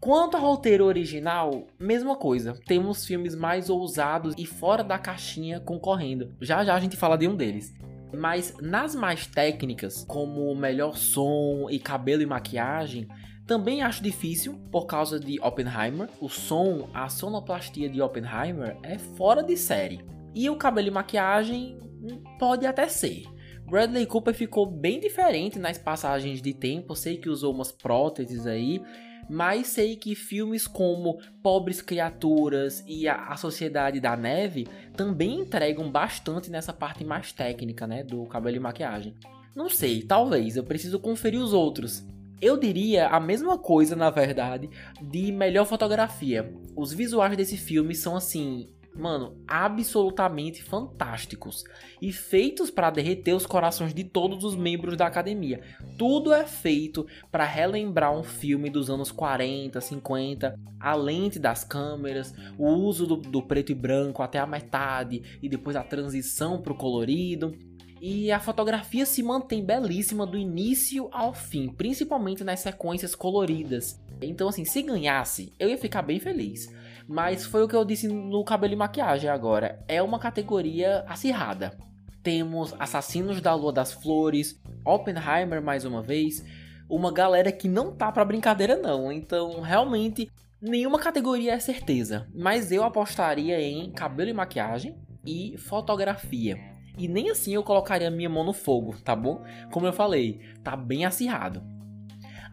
Quanto 0.00 0.38
ao 0.38 0.42
roteiro 0.42 0.86
original, 0.86 1.66
mesma 1.78 2.16
coisa. 2.16 2.58
Temos 2.64 3.04
filmes 3.04 3.34
mais 3.34 3.68
ousados 3.68 4.34
e 4.38 4.46
fora 4.46 4.82
da 4.82 4.98
caixinha 4.98 5.60
concorrendo. 5.60 6.34
Já 6.40 6.64
já 6.64 6.74
a 6.74 6.80
gente 6.80 6.96
fala 6.96 7.18
de 7.18 7.28
um 7.28 7.36
deles. 7.36 7.74
Mas 8.16 8.56
nas 8.62 8.94
mais 8.94 9.26
técnicas, 9.26 10.02
como 10.08 10.54
melhor 10.54 10.96
som 10.96 11.66
e 11.68 11.78
cabelo 11.78 12.22
e 12.22 12.26
maquiagem, 12.26 13.06
Também 13.46 13.82
acho 13.82 14.02
difícil 14.02 14.54
por 14.70 14.86
causa 14.86 15.18
de 15.18 15.40
Oppenheimer. 15.40 16.08
O 16.20 16.28
som, 16.28 16.88
a 16.94 17.08
sonoplastia 17.08 17.88
de 17.90 18.00
Oppenheimer 18.00 18.78
é 18.82 18.96
fora 18.96 19.42
de 19.42 19.56
série. 19.56 20.04
E 20.32 20.48
o 20.48 20.56
cabelo 20.56 20.86
e 20.86 20.90
maquiagem 20.92 21.76
hum, 22.00 22.22
pode 22.38 22.64
até 22.64 22.88
ser. 22.88 23.24
Bradley 23.70 24.04
Cooper 24.04 24.34
ficou 24.34 24.66
bem 24.66 24.98
diferente 24.98 25.56
nas 25.56 25.78
passagens 25.78 26.42
de 26.42 26.52
tempo. 26.52 26.96
Sei 26.96 27.16
que 27.16 27.28
usou 27.28 27.54
umas 27.54 27.70
próteses 27.70 28.44
aí, 28.44 28.82
mas 29.28 29.68
sei 29.68 29.94
que 29.94 30.16
filmes 30.16 30.66
como 30.66 31.20
Pobres 31.40 31.80
Criaturas 31.80 32.82
e 32.84 33.06
a, 33.06 33.36
Sociedade 33.36 34.00
da 34.00 34.16
Neve 34.16 34.66
também 34.96 35.38
entregam 35.38 35.88
bastante 35.88 36.50
nessa 36.50 36.72
parte 36.72 37.04
mais 37.04 37.32
técnica, 37.32 37.86
né, 37.86 38.02
do 38.02 38.26
cabelo 38.26 38.56
e 38.56 38.60
maquiagem. 38.60 39.14
Não 39.54 39.68
sei, 39.68 40.02
talvez, 40.02 40.56
eu 40.56 40.64
preciso 40.64 40.98
conferir 40.98 41.40
os 41.40 41.52
outros. 41.52 42.04
Eu 42.42 42.56
diria 42.56 43.06
a 43.06 43.20
mesma 43.20 43.56
coisa, 43.56 43.94
na 43.94 44.10
verdade, 44.10 44.68
de 45.00 45.30
melhor 45.30 45.64
fotografia. 45.64 46.52
Os 46.74 46.92
visuais 46.92 47.36
desse 47.36 47.56
filme 47.56 47.94
são 47.94 48.16
assim, 48.16 48.66
mano, 48.94 49.36
absolutamente 49.46 50.62
fantásticos 50.62 51.64
e 52.00 52.12
feitos 52.12 52.70
para 52.70 52.90
derreter 52.90 53.34
os 53.34 53.46
corações 53.46 53.94
de 53.94 54.04
todos 54.04 54.44
os 54.44 54.56
membros 54.56 54.96
da 54.96 55.06
academia. 55.06 55.60
Tudo 55.96 56.32
é 56.32 56.44
feito 56.44 57.06
para 57.30 57.44
relembrar 57.44 58.12
um 58.12 58.22
filme 58.22 58.68
dos 58.68 58.90
anos 58.90 59.10
40, 59.10 59.80
50, 59.80 60.58
a 60.78 60.94
lente 60.94 61.38
das 61.38 61.64
câmeras, 61.64 62.34
o 62.58 62.68
uso 62.68 63.06
do, 63.06 63.16
do 63.16 63.42
preto 63.42 63.72
e 63.72 63.74
branco 63.74 64.22
até 64.22 64.38
a 64.38 64.46
metade 64.46 65.38
e 65.42 65.48
depois 65.48 65.76
a 65.76 65.82
transição 65.82 66.60
para 66.60 66.72
o 66.72 66.76
colorido. 66.76 67.54
E 68.00 68.32
a 68.32 68.40
fotografia 68.40 69.04
se 69.04 69.22
mantém 69.22 69.62
belíssima 69.62 70.26
do 70.26 70.38
início 70.38 71.10
ao 71.12 71.34
fim, 71.34 71.68
principalmente 71.68 72.42
nas 72.42 72.60
sequências 72.60 73.14
coloridas. 73.14 74.00
Então, 74.22 74.48
assim, 74.48 74.64
se 74.64 74.82
ganhasse, 74.82 75.52
eu 75.58 75.68
ia 75.68 75.76
ficar 75.76 76.00
bem 76.00 76.18
feliz. 76.18 76.72
Mas 77.10 77.44
foi 77.44 77.64
o 77.64 77.66
que 77.66 77.74
eu 77.74 77.84
disse 77.84 78.06
no 78.06 78.44
cabelo 78.44 78.72
e 78.72 78.76
maquiagem 78.76 79.28
agora. 79.28 79.84
É 79.88 80.00
uma 80.00 80.20
categoria 80.20 81.04
acirrada. 81.08 81.76
Temos 82.22 82.72
Assassinos 82.78 83.40
da 83.40 83.52
Lua 83.52 83.72
das 83.72 83.92
Flores, 83.92 84.62
Oppenheimer 84.84 85.60
mais 85.60 85.84
uma 85.84 86.00
vez, 86.00 86.44
uma 86.88 87.12
galera 87.12 87.50
que 87.50 87.66
não 87.66 87.90
tá 87.90 88.12
pra 88.12 88.24
brincadeira 88.24 88.76
não. 88.76 89.10
Então, 89.10 89.60
realmente, 89.60 90.30
nenhuma 90.62 91.00
categoria 91.00 91.54
é 91.54 91.58
certeza. 91.58 92.28
Mas 92.32 92.70
eu 92.70 92.84
apostaria 92.84 93.60
em 93.60 93.90
cabelo 93.90 94.30
e 94.30 94.34
maquiagem 94.34 94.94
e 95.26 95.58
fotografia. 95.58 96.58
E 96.96 97.08
nem 97.08 97.28
assim 97.28 97.54
eu 97.54 97.64
colocaria 97.64 98.08
minha 98.08 98.28
mão 98.28 98.44
no 98.44 98.52
fogo, 98.52 98.94
tá 99.02 99.16
bom? 99.16 99.42
Como 99.72 99.84
eu 99.84 99.92
falei, 99.92 100.38
tá 100.62 100.76
bem 100.76 101.04
acirrado. 101.04 101.79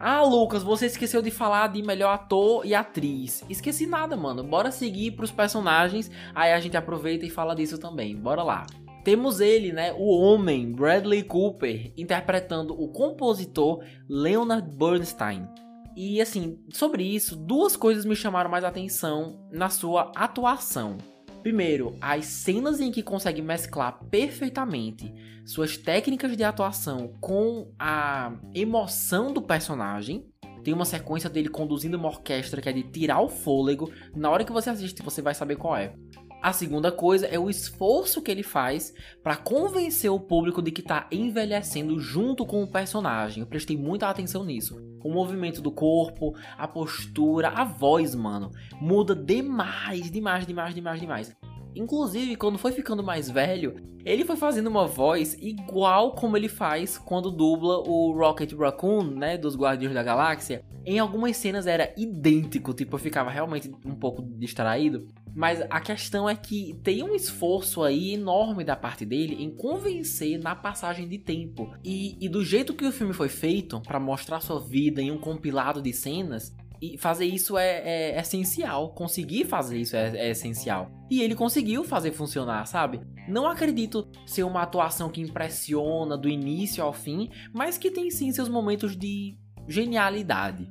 Ah, 0.00 0.22
Lucas, 0.22 0.62
você 0.62 0.86
esqueceu 0.86 1.20
de 1.20 1.30
falar 1.30 1.68
de 1.68 1.82
melhor 1.82 2.12
ator 2.12 2.64
e 2.64 2.72
atriz. 2.72 3.44
Esqueci 3.48 3.84
nada, 3.84 4.16
mano. 4.16 4.44
Bora 4.44 4.70
seguir 4.70 5.12
pros 5.12 5.32
personagens, 5.32 6.08
aí 6.32 6.52
a 6.52 6.60
gente 6.60 6.76
aproveita 6.76 7.26
e 7.26 7.30
fala 7.30 7.54
disso 7.54 7.78
também. 7.78 8.14
Bora 8.14 8.44
lá. 8.44 8.64
Temos 9.02 9.40
ele, 9.40 9.72
né, 9.72 9.92
o 9.96 10.16
homem 10.20 10.70
Bradley 10.70 11.24
Cooper, 11.24 11.92
interpretando 11.96 12.80
o 12.80 12.88
compositor 12.88 13.82
Leonard 14.08 14.70
Bernstein. 14.76 15.48
E 15.96 16.20
assim, 16.20 16.60
sobre 16.70 17.02
isso, 17.02 17.34
duas 17.34 17.76
coisas 17.76 18.04
me 18.04 18.14
chamaram 18.14 18.48
mais 18.48 18.62
atenção 18.62 19.48
na 19.50 19.68
sua 19.68 20.12
atuação. 20.14 20.98
Primeiro, 21.42 21.96
as 22.00 22.26
cenas 22.26 22.80
em 22.80 22.90
que 22.90 23.02
consegue 23.02 23.40
mesclar 23.40 24.04
perfeitamente 24.10 25.12
suas 25.46 25.76
técnicas 25.76 26.36
de 26.36 26.44
atuação 26.44 27.14
com 27.20 27.72
a 27.78 28.32
emoção 28.54 29.32
do 29.32 29.40
personagem. 29.40 30.26
Tem 30.62 30.74
uma 30.74 30.84
sequência 30.84 31.30
dele 31.30 31.48
conduzindo 31.48 31.96
uma 31.96 32.08
orquestra 32.08 32.60
que 32.60 32.68
é 32.68 32.72
de 32.72 32.82
tirar 32.82 33.20
o 33.20 33.28
fôlego. 33.28 33.90
Na 34.14 34.28
hora 34.28 34.44
que 34.44 34.52
você 34.52 34.68
assiste, 34.68 35.02
você 35.02 35.22
vai 35.22 35.34
saber 35.34 35.56
qual 35.56 35.76
é. 35.76 35.94
A 36.40 36.52
segunda 36.52 36.92
coisa 36.92 37.26
é 37.26 37.36
o 37.36 37.50
esforço 37.50 38.22
que 38.22 38.30
ele 38.30 38.44
faz 38.44 38.94
para 39.24 39.36
convencer 39.36 40.10
o 40.10 40.20
público 40.20 40.62
de 40.62 40.70
que 40.70 40.80
está 40.80 41.08
envelhecendo 41.10 41.98
junto 41.98 42.46
com 42.46 42.62
o 42.62 42.70
personagem. 42.70 43.40
Eu 43.40 43.46
prestei 43.46 43.76
muita 43.76 44.08
atenção 44.08 44.44
nisso. 44.44 44.80
O 45.02 45.12
movimento 45.12 45.60
do 45.60 45.72
corpo, 45.72 46.36
a 46.56 46.68
postura, 46.68 47.48
a 47.48 47.64
voz, 47.64 48.14
mano, 48.14 48.52
muda 48.80 49.16
demais, 49.16 50.10
demais, 50.10 50.46
demais, 50.46 50.74
demais, 50.74 51.00
demais. 51.00 51.36
Inclusive, 51.74 52.36
quando 52.36 52.58
foi 52.58 52.72
ficando 52.72 53.02
mais 53.02 53.30
velho, 53.30 53.76
ele 54.04 54.24
foi 54.24 54.36
fazendo 54.36 54.68
uma 54.68 54.86
voz 54.86 55.36
igual 55.40 56.12
como 56.12 56.36
ele 56.36 56.48
faz 56.48 56.96
quando 56.96 57.30
dubla 57.30 57.78
o 57.78 58.12
Rocket 58.12 58.52
Raccoon, 58.52 59.02
né, 59.02 59.36
dos 59.36 59.56
Guardiões 59.56 59.94
da 59.94 60.02
Galáxia. 60.02 60.64
Em 60.84 60.98
algumas 60.98 61.36
cenas 61.36 61.66
era 61.66 61.92
idêntico, 61.96 62.72
tipo, 62.72 62.96
eu 62.96 62.98
ficava 62.98 63.30
realmente 63.30 63.70
um 63.84 63.94
pouco 63.94 64.22
distraído. 64.22 65.06
Mas 65.34 65.60
a 65.68 65.80
questão 65.80 66.28
é 66.28 66.34
que 66.34 66.80
tem 66.82 67.02
um 67.02 67.14
esforço 67.14 67.82
aí 67.82 68.14
enorme 68.14 68.64
da 68.64 68.74
parte 68.74 69.04
dele 69.04 69.36
em 69.38 69.54
convencer 69.54 70.38
na 70.38 70.56
passagem 70.56 71.06
de 71.06 71.18
tempo. 71.18 71.72
E, 71.84 72.16
e 72.20 72.28
do 72.28 72.44
jeito 72.44 72.74
que 72.74 72.86
o 72.86 72.92
filme 72.92 73.12
foi 73.12 73.28
feito, 73.28 73.80
para 73.82 74.00
mostrar 74.00 74.40
sua 74.40 74.58
vida 74.58 75.02
em 75.02 75.10
um 75.10 75.18
compilado 75.18 75.82
de 75.82 75.92
cenas, 75.92 76.52
e 76.80 76.96
fazer 76.96 77.26
isso 77.26 77.58
é, 77.58 77.78
é, 77.84 78.20
essencial. 78.20 78.90
Conseguir 78.90 79.44
fazer 79.44 79.78
isso 79.78 79.96
é, 79.96 80.16
é, 80.16 80.30
essencial. 80.30 80.90
E 81.10 81.20
ele 81.20 81.34
conseguiu 81.34 81.84
fazer 81.84 82.12
funcionar, 82.12 82.66
sabe? 82.66 83.00
Não 83.28 83.46
acredito 83.46 84.08
ser 84.26 84.44
uma 84.44 84.62
atuação 84.62 85.10
que 85.10 85.20
impressiona 85.20 86.16
do 86.16 86.28
início 86.28 86.82
ao 86.82 86.92
fim, 86.92 87.30
mas 87.52 87.78
que 87.78 87.90
tem 87.90 88.10
sim 88.10 88.30
seus 88.32 88.48
momentos 88.48 88.96
de 88.96 89.36
genialidade. 89.66 90.68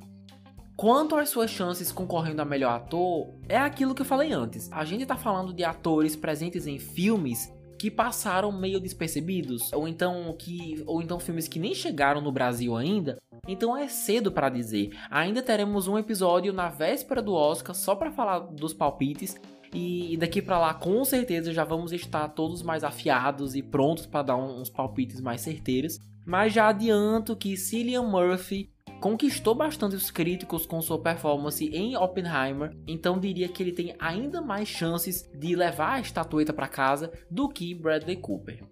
Quanto 0.76 1.16
às 1.16 1.28
suas 1.28 1.50
chances 1.50 1.90
concorrendo 1.90 2.40
a 2.40 2.44
melhor 2.44 2.70
ator, 2.70 3.34
é 3.48 3.58
aquilo 3.58 3.94
que 3.94 4.02
eu 4.02 4.06
falei 4.06 4.32
antes. 4.32 4.70
A 4.70 4.84
gente 4.84 5.04
tá 5.04 5.16
falando 5.16 5.52
de 5.52 5.64
atores 5.64 6.14
presentes 6.14 6.68
em 6.68 6.78
filmes 6.78 7.52
que 7.78 7.90
passaram 7.90 8.50
meio 8.50 8.80
despercebidos, 8.80 9.72
ou 9.72 9.86
então 9.86 10.34
que 10.36 10.82
ou 10.86 11.00
então 11.00 11.20
filmes 11.20 11.46
que 11.46 11.58
nem 11.58 11.74
chegaram 11.74 12.20
no 12.20 12.32
Brasil 12.32 12.76
ainda. 12.76 13.18
Então 13.46 13.76
é 13.76 13.88
cedo 13.88 14.32
para 14.32 14.48
dizer. 14.48 14.90
Ainda 15.10 15.42
teremos 15.42 15.86
um 15.86 15.96
episódio 15.96 16.52
na 16.52 16.68
véspera 16.68 17.22
do 17.22 17.32
Oscar 17.32 17.74
só 17.74 17.94
para 17.94 18.10
falar 18.10 18.40
dos 18.40 18.74
palpites 18.74 19.36
e 19.72 20.16
daqui 20.18 20.42
para 20.42 20.58
lá 20.58 20.74
com 20.74 21.04
certeza 21.04 21.52
já 21.52 21.62
vamos 21.62 21.92
estar 21.92 22.28
todos 22.28 22.62
mais 22.62 22.82
afiados 22.82 23.54
e 23.54 23.62
prontos 23.62 24.06
para 24.06 24.22
dar 24.22 24.36
uns 24.36 24.68
palpites 24.68 25.20
mais 25.20 25.40
certeiros. 25.40 25.98
Mas 26.26 26.52
já 26.52 26.68
adianto 26.68 27.34
que 27.34 27.56
Cillian 27.56 28.02
Murphy 28.02 28.70
conquistou 29.00 29.54
bastante 29.54 29.96
os 29.96 30.10
críticos 30.10 30.66
com 30.66 30.80
sua 30.80 31.00
performance 31.00 31.64
em 31.64 31.96
Oppenheimer, 31.96 32.76
então 32.86 33.18
diria 33.18 33.48
que 33.48 33.62
ele 33.62 33.72
tem 33.72 33.94
ainda 33.98 34.40
mais 34.40 34.68
chances 34.68 35.28
de 35.34 35.54
levar 35.54 35.94
a 35.94 36.00
estatueta 36.00 36.52
para 36.52 36.68
casa 36.68 37.12
do 37.30 37.48
que 37.48 37.74
Bradley 37.74 38.16
Cooper. 38.16 38.64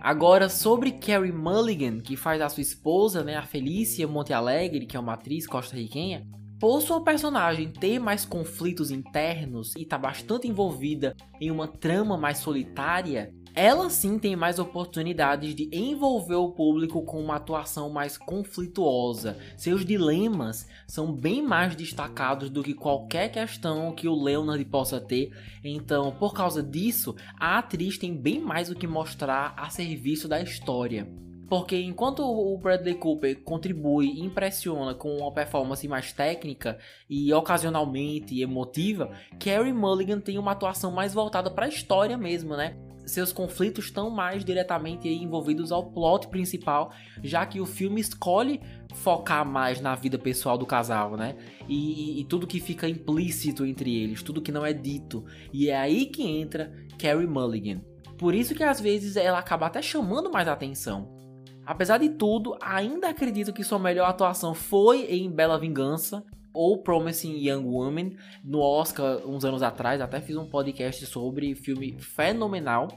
Agora, 0.00 0.48
sobre 0.48 0.92
Carrie 0.92 1.32
Mulligan, 1.32 1.98
que 1.98 2.16
faz 2.16 2.40
a 2.40 2.48
sua 2.48 2.60
esposa, 2.60 3.24
né, 3.24 3.36
a 3.36 3.42
Felícia 3.42 4.06
Montealegre, 4.06 4.86
que 4.86 4.96
é 4.96 5.00
uma 5.00 5.14
atriz 5.14 5.46
costarriquenha, 5.46 6.24
por 6.60 6.80
sua 6.80 7.02
personagem 7.02 7.70
ter 7.70 7.98
mais 7.98 8.24
conflitos 8.24 8.90
internos 8.90 9.74
e 9.76 9.82
estar 9.82 9.96
tá 9.96 10.02
bastante 10.02 10.48
envolvida 10.48 11.16
em 11.40 11.50
uma 11.50 11.68
trama 11.68 12.16
mais 12.16 12.38
solitária, 12.38 13.32
ela 13.54 13.90
sim 13.90 14.18
tem 14.18 14.36
mais 14.36 14.58
oportunidades 14.58 15.54
de 15.54 15.68
envolver 15.72 16.36
o 16.36 16.52
público 16.52 17.02
com 17.02 17.20
uma 17.20 17.36
atuação 17.36 17.90
mais 17.90 18.16
conflituosa. 18.16 19.36
Seus 19.56 19.84
dilemas 19.84 20.68
são 20.86 21.12
bem 21.12 21.42
mais 21.42 21.74
destacados 21.74 22.50
do 22.50 22.62
que 22.62 22.74
qualquer 22.74 23.30
questão 23.30 23.92
que 23.92 24.08
o 24.08 24.22
Leonard 24.22 24.64
possa 24.66 25.00
ter. 25.00 25.30
Então, 25.64 26.12
por 26.12 26.32
causa 26.32 26.62
disso, 26.62 27.14
a 27.38 27.58
atriz 27.58 27.98
tem 27.98 28.14
bem 28.14 28.40
mais 28.40 28.70
o 28.70 28.74
que 28.74 28.86
mostrar 28.86 29.54
a 29.56 29.70
serviço 29.70 30.28
da 30.28 30.40
história. 30.40 31.06
Porque 31.48 31.80
enquanto 31.80 32.20
o 32.20 32.58
Bradley 32.58 32.94
Cooper 32.94 33.42
contribui 33.42 34.06
e 34.06 34.20
impressiona 34.20 34.94
com 34.94 35.16
uma 35.16 35.32
performance 35.32 35.88
mais 35.88 36.12
técnica 36.12 36.78
e 37.08 37.32
ocasionalmente 37.32 38.40
emotiva, 38.42 39.10
Carey 39.40 39.72
Mulligan 39.72 40.20
tem 40.20 40.36
uma 40.36 40.52
atuação 40.52 40.90
mais 40.90 41.14
voltada 41.14 41.50
para 41.50 41.64
a 41.64 41.68
história 41.68 42.18
mesmo, 42.18 42.54
né? 42.54 42.76
Seus 43.08 43.32
conflitos 43.32 43.86
estão 43.86 44.10
mais 44.10 44.44
diretamente 44.44 45.08
envolvidos 45.08 45.72
ao 45.72 45.90
plot 45.90 46.28
principal, 46.28 46.92
já 47.22 47.44
que 47.46 47.60
o 47.60 47.66
filme 47.66 48.00
escolhe 48.00 48.60
focar 48.94 49.44
mais 49.44 49.80
na 49.80 49.94
vida 49.94 50.18
pessoal 50.18 50.56
do 50.56 50.66
casal, 50.66 51.16
né? 51.16 51.36
E, 51.68 52.18
e, 52.18 52.20
e, 52.20 52.24
tudo 52.24 52.46
que 52.46 52.60
fica 52.60 52.88
implícito 52.88 53.64
entre 53.64 53.94
eles, 53.94 54.22
tudo 54.22 54.42
que 54.42 54.52
não 54.52 54.64
é 54.64 54.72
dito. 54.72 55.24
E 55.52 55.68
é 55.68 55.76
aí 55.76 56.06
que 56.06 56.22
entra 56.22 56.72
Carrie 56.98 57.26
Mulligan. 57.26 57.80
Por 58.16 58.34
isso 58.34 58.54
que 58.54 58.64
às 58.64 58.80
vezes 58.80 59.16
ela 59.16 59.38
acaba 59.38 59.66
até 59.66 59.80
chamando 59.80 60.30
mais 60.30 60.48
atenção. 60.48 61.16
Apesar 61.64 61.98
de 61.98 62.08
tudo, 62.08 62.56
ainda 62.62 63.10
acredito 63.10 63.52
que 63.52 63.62
sua 63.62 63.78
melhor 63.78 64.08
atuação 64.08 64.54
foi 64.54 65.04
em 65.04 65.30
Bela 65.30 65.58
Vingança, 65.58 66.24
ou 66.52 66.82
Promising 66.82 67.36
Young 67.36 67.64
Woman 67.64 68.12
no 68.44 68.60
Oscar 68.60 69.18
uns 69.26 69.44
anos 69.44 69.62
atrás, 69.62 70.00
até 70.00 70.20
fiz 70.20 70.36
um 70.36 70.48
podcast 70.48 71.04
sobre 71.06 71.54
filme 71.54 71.98
fenomenal, 72.00 72.88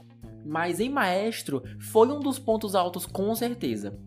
mas 0.44 0.80
em 0.80 0.88
Maestro 0.88 1.62
foi 1.78 2.08
um 2.08 2.20
dos 2.20 2.38
pontos 2.38 2.74
altos 2.74 3.06
com 3.06 3.34
certeza. 3.34 3.98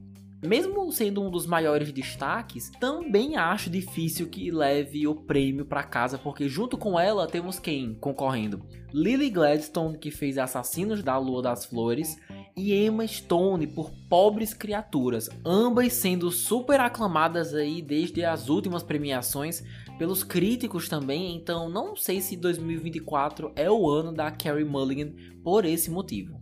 Mesmo 0.43 0.91
sendo 0.91 1.21
um 1.21 1.29
dos 1.29 1.45
maiores 1.45 1.91
destaques, 1.91 2.71
também 2.79 3.35
acho 3.35 3.69
difícil 3.69 4.27
que 4.27 4.51
leve 4.51 5.07
o 5.07 5.15
prêmio 5.15 5.65
para 5.65 5.83
casa, 5.83 6.17
porque 6.17 6.47
junto 6.47 6.77
com 6.77 6.99
ela 6.99 7.27
temos 7.27 7.59
quem 7.59 7.95
concorrendo? 7.95 8.65
Lily 8.93 9.29
Gladstone, 9.29 9.97
que 9.97 10.11
fez 10.11 10.37
Assassinos 10.37 11.03
da 11.03 11.17
Lua 11.17 11.41
das 11.41 11.65
Flores, 11.65 12.17
e 12.55 12.73
Emma 12.73 13.05
Stone 13.05 13.67
por 13.67 13.91
Pobres 14.09 14.53
Criaturas, 14.53 15.29
ambas 15.45 15.91
sendo 15.93 16.31
super 16.31 16.79
aclamadas 16.79 17.53
aí 17.53 17.81
desde 17.81 18.23
as 18.23 18.47
últimas 18.47 18.81
premiações 18.81 19.61
pelos 19.97 20.23
críticos 20.23 20.87
também, 20.87 21.35
então 21.35 21.69
não 21.69 21.95
sei 21.95 22.21
se 22.21 22.37
2024 22.37 23.51
é 23.55 23.69
o 23.69 23.89
ano 23.89 24.13
da 24.13 24.31
Carrie 24.31 24.63
Mulligan 24.63 25.11
por 25.43 25.65
esse 25.65 25.91
motivo. 25.91 26.39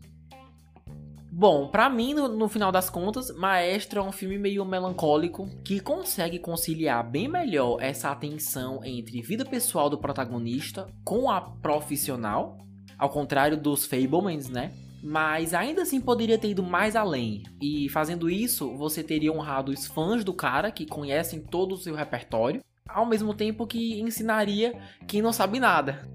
Bom, 1.36 1.68
para 1.68 1.90
mim, 1.90 2.14
no, 2.14 2.28
no, 2.28 2.48
final 2.48 2.72
das 2.72 2.92
contas, 2.92 3.36
Maestro 3.36 4.00
é 4.00 4.04
um 4.04 4.12
filme 4.12 4.38
meio 4.38 4.64
melancólico 4.64 5.50
que 5.66 5.80
consegue 5.80 6.38
conciliar 6.38 7.10
bem 7.10 7.28
melhor 7.28 7.82
essa 7.82 8.12
atenção 8.12 8.82
entre 8.86 9.20
vida 9.24 9.44
pessoal 9.44 9.90
do 9.90 9.98
protagonista 9.98 10.86
com 11.04 11.32
a 11.32 11.42
profissional, 11.42 12.60
ao 13.00 13.10
contrário 13.10 13.58
dos 13.58 13.84
Fablemans, 13.84 14.48
né? 14.48 14.74
Mas 15.04 15.56
ainda 15.56 15.82
assim 15.82 16.00
poderia 16.00 16.38
ter 16.38 16.52
ido 16.52 16.62
mais 16.62 16.96
além. 16.96 17.42
E 17.60 17.90
fazendo 17.90 18.30
isso, 18.30 18.78
você 18.78 19.04
teria 19.04 19.34
honrado 19.34 19.72
os 19.72 19.88
fãs 19.88 20.24
do 20.24 20.36
cara 20.36 20.72
que 20.72 20.86
conhecem 20.86 21.42
todo 21.42 21.74
o 21.74 21.78
seu 21.78 21.96
repertório, 21.96 22.62
ao 22.88 23.08
mesmo 23.08 23.34
tempo 23.34 23.66
que 23.66 24.00
ensinaria 24.00 24.80
quem 25.08 25.20
não 25.20 25.34
sabe 25.34 25.60
nada. 25.60 26.08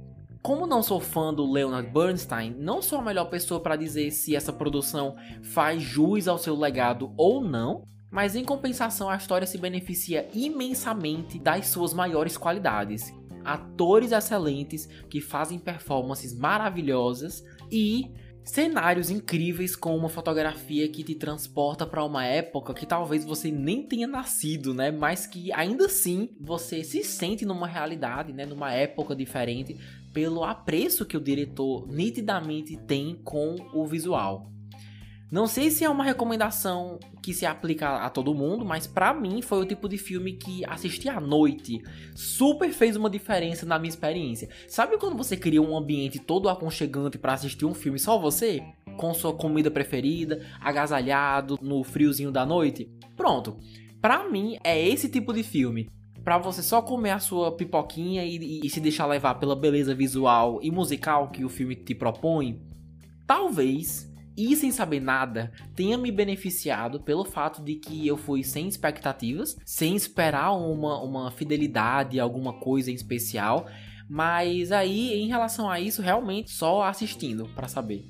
Como 0.48 0.66
não 0.66 0.82
sou 0.82 0.98
fã 0.98 1.34
do 1.34 1.44
Leonard 1.44 1.90
Bernstein, 1.90 2.56
não 2.58 2.80
sou 2.80 3.00
a 3.00 3.02
melhor 3.02 3.26
pessoa 3.26 3.60
para 3.60 3.76
dizer 3.76 4.10
se 4.12 4.34
essa 4.34 4.50
produção 4.50 5.14
faz 5.42 5.82
jus 5.82 6.26
ao 6.26 6.38
seu 6.38 6.56
legado 6.56 7.12
ou 7.18 7.44
não, 7.44 7.82
mas 8.10 8.34
em 8.34 8.46
compensação 8.46 9.10
a 9.10 9.16
história 9.16 9.46
se 9.46 9.58
beneficia 9.58 10.26
imensamente 10.32 11.38
das 11.38 11.66
suas 11.66 11.92
maiores 11.92 12.38
qualidades. 12.38 13.12
Atores 13.44 14.10
excelentes 14.10 14.86
que 15.10 15.20
fazem 15.20 15.58
performances 15.58 16.34
maravilhosas 16.34 17.44
e 17.70 18.10
cenários 18.48 19.10
incríveis 19.10 19.76
com 19.76 19.94
uma 19.94 20.08
fotografia 20.08 20.88
que 20.88 21.04
te 21.04 21.14
transporta 21.14 21.86
para 21.86 22.02
uma 22.02 22.24
época 22.24 22.72
que 22.72 22.86
talvez 22.86 23.22
você 23.22 23.50
nem 23.50 23.86
tenha 23.86 24.06
nascido, 24.06 24.72
né? 24.72 24.90
Mas 24.90 25.26
que 25.26 25.52
ainda 25.52 25.84
assim 25.84 26.30
você 26.40 26.82
se 26.82 27.04
sente 27.04 27.44
numa 27.44 27.66
realidade, 27.66 28.32
né? 28.32 28.46
Numa 28.46 28.72
época 28.72 29.14
diferente, 29.14 29.78
pelo 30.18 30.42
apreço 30.42 31.06
que 31.06 31.16
o 31.16 31.20
diretor 31.20 31.86
nitidamente 31.86 32.76
tem 32.76 33.14
com 33.22 33.54
o 33.72 33.86
visual. 33.86 34.50
Não 35.30 35.46
sei 35.46 35.70
se 35.70 35.84
é 35.84 35.88
uma 35.88 36.02
recomendação 36.02 36.98
que 37.22 37.32
se 37.32 37.46
aplica 37.46 37.98
a 37.98 38.10
todo 38.10 38.34
mundo, 38.34 38.64
mas 38.64 38.84
para 38.84 39.14
mim 39.14 39.40
foi 39.40 39.60
o 39.60 39.64
tipo 39.64 39.88
de 39.88 39.96
filme 39.96 40.32
que 40.32 40.64
assisti 40.66 41.08
à 41.08 41.20
noite 41.20 41.80
super 42.16 42.72
fez 42.72 42.96
uma 42.96 43.08
diferença 43.08 43.64
na 43.64 43.78
minha 43.78 43.90
experiência. 43.90 44.48
Sabe 44.66 44.98
quando 44.98 45.16
você 45.16 45.36
cria 45.36 45.62
um 45.62 45.76
ambiente 45.76 46.18
todo 46.18 46.48
aconchegante 46.48 47.16
para 47.16 47.34
assistir 47.34 47.64
um 47.64 47.74
filme 47.74 48.00
só 48.00 48.18
você? 48.18 48.60
Com 48.96 49.14
sua 49.14 49.32
comida 49.32 49.70
preferida, 49.70 50.44
agasalhado 50.60 51.60
no 51.62 51.84
friozinho 51.84 52.32
da 52.32 52.44
noite? 52.44 52.90
Pronto. 53.16 53.56
Para 54.00 54.28
mim 54.28 54.58
é 54.64 54.84
esse 54.84 55.08
tipo 55.08 55.32
de 55.32 55.44
filme 55.44 55.88
para 56.28 56.36
você 56.36 56.62
só 56.62 56.82
comer 56.82 57.12
a 57.12 57.18
sua 57.18 57.56
pipoquinha 57.56 58.22
e, 58.22 58.60
e, 58.62 58.68
se 58.68 58.80
deixar 58.80 59.06
levar 59.06 59.36
pela 59.36 59.56
beleza 59.56 59.94
visual 59.94 60.58
e 60.62 60.70
musical 60.70 61.30
que 61.30 61.42
o 61.42 61.48
filme 61.48 61.74
te 61.74 61.94
propõe, 61.94 62.60
talvez, 63.26 64.12
e 64.36 64.54
sem 64.54 64.70
saber 64.70 65.00
nada, 65.00 65.50
tenha 65.74 65.96
me 65.96 66.12
beneficiado 66.12 67.00
pelo 67.00 67.24
fato 67.24 67.64
de 67.64 67.76
que 67.76 68.06
eu 68.06 68.18
fui 68.18 68.44
sem 68.44 68.68
expectativas, 68.68 69.56
sem 69.64 69.96
esperar 69.96 70.52
uma, 70.52 71.02
uma 71.02 71.30
fidelidade, 71.30 72.20
alguma 72.20 72.60
coisa 72.60 72.90
em 72.90 72.94
especial, 72.94 73.66
mas 74.06 74.70
aí, 74.70 75.14
em 75.14 75.28
relação 75.28 75.70
a 75.70 75.80
isso, 75.80 76.02
realmente 76.02 76.50
só 76.50 76.82
assistindo 76.82 77.48
para 77.54 77.68
saber. 77.68 78.06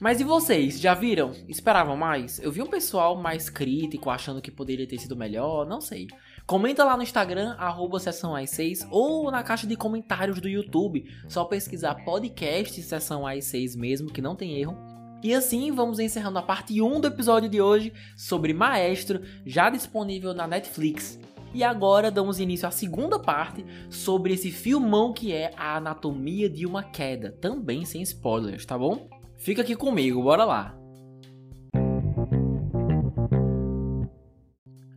Mas 0.00 0.20
e 0.20 0.24
vocês, 0.24 0.80
já 0.80 0.94
viram? 0.94 1.32
Esperavam 1.46 1.98
mais? 1.98 2.38
Eu 2.38 2.50
vi 2.50 2.62
um 2.62 2.66
pessoal 2.66 3.14
mais 3.14 3.50
crítico, 3.50 4.08
achando 4.08 4.40
que 4.40 4.50
poderia 4.50 4.86
ter 4.86 4.98
sido 4.98 5.14
melhor, 5.14 5.66
não 5.66 5.82
sei. 5.82 6.06
Comenta 6.46 6.84
lá 6.84 6.96
no 6.96 7.02
Instagram, 7.02 7.56
arroba 7.58 7.98
Sessão 7.98 8.34
AS6, 8.34 8.86
ou 8.88 9.32
na 9.32 9.42
caixa 9.42 9.66
de 9.66 9.74
comentários 9.74 10.40
do 10.40 10.48
YouTube. 10.48 11.04
Só 11.28 11.44
pesquisar 11.44 12.04
podcast 12.04 12.80
Sessão 12.82 13.22
AS6 13.22 13.76
mesmo, 13.76 14.12
que 14.12 14.22
não 14.22 14.36
tem 14.36 14.56
erro. 14.56 14.78
E 15.24 15.34
assim 15.34 15.72
vamos 15.72 15.98
encerrando 15.98 16.38
a 16.38 16.42
parte 16.42 16.80
1 16.80 17.00
do 17.00 17.08
episódio 17.08 17.48
de 17.48 17.60
hoje 17.60 17.92
sobre 18.16 18.54
Maestro, 18.54 19.22
já 19.44 19.68
disponível 19.68 20.32
na 20.32 20.46
Netflix. 20.46 21.18
E 21.52 21.64
agora 21.64 22.12
damos 22.12 22.38
início 22.38 22.68
à 22.68 22.70
segunda 22.70 23.18
parte 23.18 23.66
sobre 23.90 24.34
esse 24.34 24.52
filmão 24.52 25.12
que 25.12 25.32
é 25.32 25.50
A 25.56 25.78
Anatomia 25.78 26.48
de 26.48 26.64
uma 26.64 26.84
Queda, 26.84 27.32
também 27.40 27.84
sem 27.84 28.02
spoilers, 28.02 28.64
tá 28.64 28.78
bom? 28.78 29.08
Fica 29.36 29.62
aqui 29.62 29.74
comigo, 29.74 30.22
bora 30.22 30.44
lá! 30.44 30.85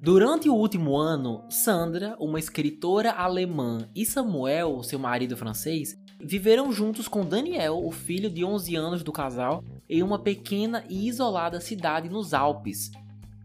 Durante 0.01 0.47
o 0.47 0.53
último 0.55 0.95
ano, 0.95 1.43
Sandra, 1.49 2.15
uma 2.21 2.39
escritora 2.39 3.11
alemã, 3.11 3.89
e 3.93 4.05
Samuel, 4.05 4.81
seu 4.81 4.97
marido 4.97 5.35
francês, 5.35 5.99
viveram 6.17 6.71
juntos 6.71 7.05
com 7.09 7.25
Daniel, 7.25 7.85
o 7.85 7.91
filho 7.91 8.29
de 8.29 8.45
11 8.45 8.77
anos 8.77 9.03
do 9.03 9.11
casal, 9.11 9.61
em 9.89 10.01
uma 10.01 10.17
pequena 10.17 10.85
e 10.87 11.09
isolada 11.09 11.59
cidade 11.59 12.07
nos 12.07 12.33
Alpes. 12.33 12.91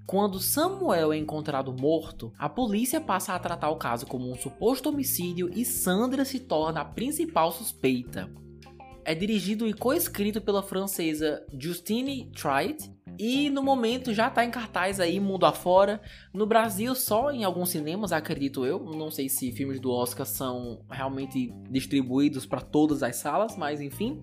Quando 0.07 0.39
Samuel 0.39 1.13
é 1.13 1.17
encontrado 1.17 1.73
morto, 1.73 2.33
a 2.39 2.49
polícia 2.49 3.01
passa 3.01 3.35
a 3.35 3.39
tratar 3.41 3.71
o 3.71 3.77
caso 3.77 4.07
como 4.07 4.31
um 4.31 4.37
suposto 4.37 4.91
homicídio 4.91 5.51
e 5.53 5.65
Sandra 5.65 6.25
se 6.25 6.39
torna 6.39 6.83
a 6.83 6.85
principal 6.85 7.51
suspeita. 7.51 8.31
É 9.05 9.15
dirigido 9.15 9.69
e 9.69 9.73
coescrito 9.73 10.41
pela 10.41 10.63
francesa 10.63 11.45
Justine 11.59 12.31
Triet 12.33 12.91
e 13.19 13.49
no 13.51 13.63
momento 13.63 14.13
já 14.13 14.29
tá 14.29 14.45
em 14.45 14.51
cartaz 14.51 14.99
aí 14.99 15.21
mundo 15.21 15.47
afora. 15.47 16.01
No 16.33 16.47
Brasil, 16.47 16.95
só 16.95 17.31
em 17.31 17.45
alguns 17.45 17.71
cinemas, 17.71 18.13
acredito 18.13 18.65
eu. 18.65 18.81
Não 18.85 19.11
sei 19.11 19.29
se 19.29 19.53
filmes 19.53 19.81
do 19.81 19.91
Oscar 19.91 20.27
são 20.27 20.81
realmente 20.91 21.53
distribuídos 21.71 22.45
para 22.47 22.61
todas 22.61 23.03
as 23.03 23.17
salas, 23.17 23.57
mas 23.57 23.81
enfim. 23.81 24.23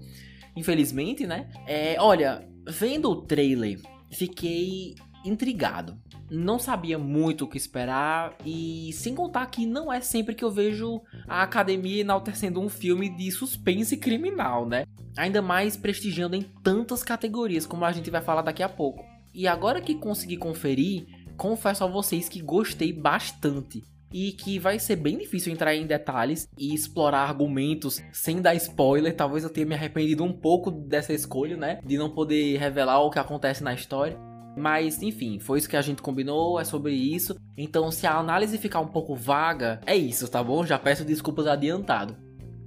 Infelizmente, 0.55 1.25
né? 1.25 1.49
É, 1.65 1.95
olha, 1.99 2.47
vendo 2.67 3.09
o 3.09 3.21
trailer, 3.21 3.79
fiquei 4.11 4.95
intrigado. 5.23 5.97
Não 6.33 6.57
sabia 6.57 6.97
muito 6.97 7.43
o 7.43 7.47
que 7.47 7.57
esperar 7.57 8.33
e 8.45 8.89
sem 8.93 9.13
contar 9.13 9.45
que 9.47 9.65
não 9.65 9.91
é 9.91 9.99
sempre 9.99 10.33
que 10.33 10.45
eu 10.45 10.49
vejo 10.49 11.01
a 11.27 11.43
academia 11.43 11.99
enaltecendo 11.99 12.61
um 12.61 12.69
filme 12.69 13.09
de 13.09 13.29
suspense 13.31 13.97
criminal, 13.97 14.65
né? 14.65 14.85
Ainda 15.17 15.41
mais 15.41 15.75
prestigiando 15.75 16.37
em 16.37 16.43
tantas 16.63 17.03
categorias, 17.03 17.65
como 17.65 17.83
a 17.83 17.91
gente 17.91 18.09
vai 18.09 18.21
falar 18.21 18.43
daqui 18.43 18.63
a 18.63 18.69
pouco. 18.69 19.03
E 19.33 19.45
agora 19.45 19.81
que 19.81 19.93
consegui 19.93 20.37
conferir, 20.37 21.05
confesso 21.35 21.83
a 21.83 21.87
vocês 21.87 22.29
que 22.29 22.41
gostei 22.41 22.93
bastante 22.93 23.83
e 24.13 24.31
que 24.31 24.57
vai 24.57 24.79
ser 24.79 24.95
bem 24.95 25.17
difícil 25.17 25.51
entrar 25.51 25.75
em 25.75 25.85
detalhes 25.85 26.47
e 26.57 26.73
explorar 26.73 27.27
argumentos 27.27 28.01
sem 28.13 28.41
dar 28.41 28.55
spoiler. 28.55 29.13
Talvez 29.13 29.43
eu 29.43 29.49
tenha 29.49 29.67
me 29.67 29.75
arrependido 29.75 30.23
um 30.23 30.31
pouco 30.31 30.71
dessa 30.71 31.11
escolha, 31.11 31.57
né? 31.57 31.81
De 31.85 31.97
não 31.97 32.09
poder 32.09 32.57
revelar 32.57 33.01
o 33.01 33.09
que 33.09 33.19
acontece 33.19 33.61
na 33.61 33.73
história. 33.73 34.30
Mas 34.55 35.01
enfim, 35.01 35.39
foi 35.39 35.59
isso 35.59 35.69
que 35.69 35.77
a 35.77 35.81
gente 35.81 36.01
combinou, 36.01 36.59
é 36.59 36.63
sobre 36.63 36.93
isso. 36.93 37.35
Então, 37.57 37.91
se 37.91 38.05
a 38.05 38.17
análise 38.17 38.57
ficar 38.57 38.79
um 38.79 38.87
pouco 38.87 39.15
vaga, 39.15 39.79
é 39.85 39.95
isso, 39.95 40.27
tá 40.27 40.43
bom? 40.43 40.65
Já 40.65 40.77
peço 40.77 41.05
desculpas 41.05 41.47
adiantado. 41.47 42.15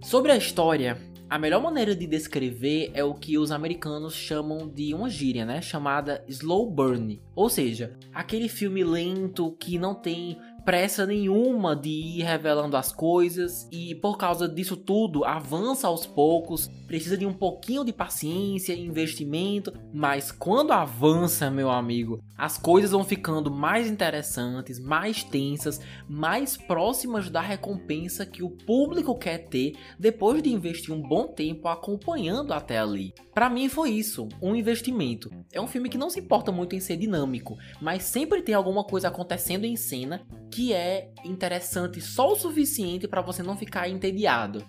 Sobre 0.03 0.33
a 0.33 0.37
história, 0.37 0.99
a 1.29 1.39
melhor 1.39 1.63
maneira 1.63 1.97
de 1.97 2.07
descrever 2.07 2.91
é 2.95 3.03
o 3.03 3.15
que 3.15 3.39
os 3.39 3.51
americanos 3.51 4.15
chamam 4.15 4.69
de 4.69 4.95
uma 4.95 5.09
gíria, 5.09 5.45
né? 5.45 5.61
Chamada 5.61 6.23
slow 6.29 6.71
burn. 6.71 7.21
Ou 7.35 7.49
seja, 7.49 7.97
aquele 8.13 8.49
filme 8.49 8.85
lento 8.85 9.51
que 9.59 9.79
não 9.79 9.95
tem 9.95 10.39
pressa 10.65 11.07
nenhuma 11.07 11.77
de 11.77 11.91
ir 11.91 12.23
revelando 12.23 12.77
as 12.77 12.91
coisas 12.91 13.69
e 13.71 13.95
por 13.97 14.17
causa 14.17 14.49
disso 14.49 14.77
tudo 14.77 15.25
avança 15.25 15.87
aos 15.87 16.07
poucos, 16.07 16.69
precisa 16.87 17.17
de 17.17 17.27
um 17.27 17.33
pouquinho 17.33 17.85
de 17.85 17.93
paciência 17.93 18.75
investimento, 18.75 19.73
mas 19.93 20.33
quando 20.33 20.73
avança, 20.73 21.51
meu 21.51 21.71
amigo, 21.71 22.23
as 22.37 22.57
coisas 22.57 22.93
vão 22.93 23.05
ficando 23.05 23.51
mais 23.51 23.89
interessantes, 23.89 24.79
mais 24.79 25.23
tensas, 25.23 25.81
mais 26.09 26.57
próximas 26.57 27.29
da 27.29 27.41
recompensa 27.41 28.25
que 28.25 28.43
o 28.43 28.51
público 28.51 29.17
quer 29.17 29.49
ter 29.49 29.75
depois 29.99 30.43
de 30.43 30.51
investir 30.51 30.95
um 30.95 31.01
bom 31.01 31.27
tempo 31.27 31.69
acompanhando 31.69 32.53
até 32.53 32.79
ali. 32.79 33.13
Para 33.35 33.51
mim 33.51 33.69
foi 33.69 33.91
isso, 33.91 34.29
um 34.41 34.55
investimento. 34.55 35.31
É 35.53 35.61
um 35.61 35.67
filme 35.67 35.89
que 35.89 35.99
não 35.99 36.09
se 36.11 36.21
importa 36.21 36.53
muito 36.53 36.75
em 36.75 36.81
ser 36.81 36.97
dinâmico, 36.97 37.57
mas 37.81 38.05
sempre 38.05 38.43
tem 38.43 38.55
alguma 38.55 38.85
coisa 38.85 39.09
acontecendo 39.09 39.65
em 39.65 39.77
cena 39.77 40.25
que 40.55 40.73
é 40.73 41.11
interessante 41.25 42.01
só 42.01 42.31
o 42.31 42.37
suficiente 42.37 43.09
para 43.09 43.21
você 43.21 43.43
não 43.43 43.57
ficar 43.57 43.89
entediado. 43.89 44.65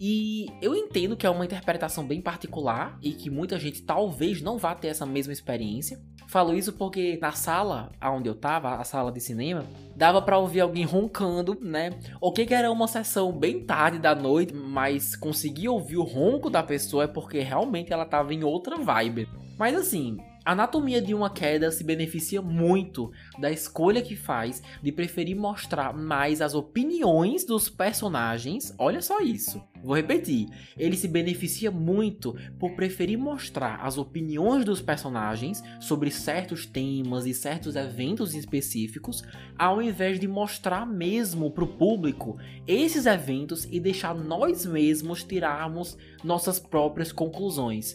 E 0.00 0.46
eu 0.62 0.74
entendo 0.74 1.18
que 1.18 1.26
é 1.26 1.30
uma 1.30 1.44
interpretação 1.44 2.06
bem 2.06 2.22
particular 2.22 2.98
e 3.02 3.12
que 3.12 3.28
muita 3.28 3.58
gente 3.58 3.82
talvez 3.82 4.40
não 4.40 4.56
vá 4.56 4.74
ter 4.74 4.88
essa 4.88 5.04
mesma 5.04 5.32
experiência. 5.32 6.00
Falo 6.28 6.54
isso 6.54 6.72
porque 6.72 7.18
na 7.20 7.32
sala 7.32 7.92
onde 8.02 8.26
eu 8.26 8.34
tava, 8.34 8.76
a 8.76 8.84
sala 8.84 9.12
de 9.12 9.20
cinema, 9.20 9.66
dava 9.94 10.22
para 10.22 10.38
ouvir 10.38 10.60
alguém 10.60 10.84
roncando, 10.84 11.58
né? 11.60 11.90
O 12.22 12.32
que 12.32 12.46
que 12.46 12.54
era 12.54 12.72
uma 12.72 12.88
sessão 12.88 13.30
bem 13.30 13.66
tarde 13.66 13.98
da 13.98 14.14
noite, 14.14 14.54
mas 14.54 15.14
conseguir 15.14 15.68
ouvir 15.68 15.98
o 15.98 16.04
ronco 16.04 16.48
da 16.48 16.62
pessoa 16.62 17.04
é 17.04 17.08
porque 17.08 17.40
realmente 17.40 17.92
ela 17.92 18.06
tava 18.06 18.32
em 18.32 18.44
outra 18.44 18.78
vibe. 18.78 19.28
Mas 19.58 19.74
assim, 19.76 20.16
a 20.44 20.52
anatomia 20.52 21.02
de 21.02 21.14
uma 21.14 21.30
queda 21.30 21.70
se 21.70 21.84
beneficia 21.84 22.40
muito 22.40 23.10
da 23.38 23.50
escolha 23.50 24.00
que 24.00 24.16
faz 24.16 24.62
de 24.82 24.90
preferir 24.90 25.36
mostrar 25.36 25.92
mais 25.92 26.40
as 26.40 26.54
opiniões 26.54 27.44
dos 27.44 27.68
personagens. 27.68 28.74
Olha 28.78 29.02
só 29.02 29.20
isso. 29.20 29.62
Vou 29.82 29.94
repetir. 29.94 30.48
Ele 30.76 30.96
se 30.96 31.06
beneficia 31.06 31.70
muito 31.70 32.34
por 32.58 32.72
preferir 32.72 33.18
mostrar 33.18 33.76
as 33.84 33.98
opiniões 33.98 34.64
dos 34.64 34.80
personagens 34.80 35.62
sobre 35.80 36.10
certos 36.10 36.66
temas 36.66 37.26
e 37.26 37.34
certos 37.34 37.76
eventos 37.76 38.34
específicos, 38.34 39.22
ao 39.58 39.82
invés 39.82 40.18
de 40.18 40.26
mostrar 40.26 40.86
mesmo 40.86 41.50
para 41.50 41.64
o 41.64 41.76
público 41.76 42.38
esses 42.66 43.06
eventos 43.06 43.66
e 43.70 43.78
deixar 43.78 44.14
nós 44.14 44.66
mesmos 44.66 45.22
tirarmos 45.22 45.96
nossas 46.24 46.58
próprias 46.58 47.12
conclusões. 47.12 47.94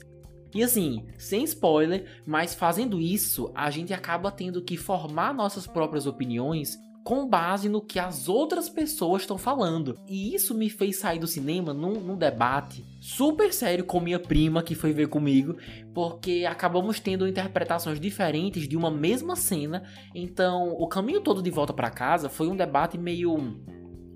E 0.54 0.64
assim, 0.64 1.06
sem 1.18 1.44
spoiler, 1.44 2.06
mas 2.26 2.54
fazendo 2.54 3.00
isso, 3.00 3.52
a 3.56 3.70
gente 3.70 3.94
acaba 3.94 4.32
tendo 4.32 4.62
que 4.62 4.78
formar 4.78 5.34
nossas 5.34 5.66
próprias 5.66 6.06
opiniões 6.06 6.78
com 7.04 7.28
base 7.28 7.68
no 7.68 7.82
que 7.82 8.00
as 8.00 8.30
outras 8.30 8.70
pessoas 8.70 9.24
estão 9.24 9.38
falando. 9.38 9.98
E 10.08 10.34
isso 10.34 10.56
me 10.56 10.70
fez 10.70 10.98
sair 10.98 11.20
do 11.20 11.28
cinema 11.28 11.74
num, 11.74 12.00
num, 12.00 12.16
debate 12.16 12.86
super 13.02 13.54
sério 13.54 13.84
com 13.84 14.00
minha 14.00 14.20
prima 14.20 14.64
que 14.64 14.74
foi 14.74 14.94
ver 14.94 15.10
comigo, 15.10 15.58
porque 15.94 16.46
acabamos 16.48 17.00
tendo 17.00 17.28
interpretações 17.28 18.00
diferentes 18.00 18.68
de 18.68 18.78
uma 18.78 18.90
mesma 18.90 19.36
cena. 19.36 19.84
Então, 20.16 20.70
o 20.70 20.88
caminho 20.88 21.20
todo 21.20 21.44
de 21.44 21.50
volta 21.50 21.74
para 21.74 21.90
casa 21.90 22.30
foi 22.30 22.48
um 22.48 22.56
debate 22.56 22.98
meio 22.98 23.60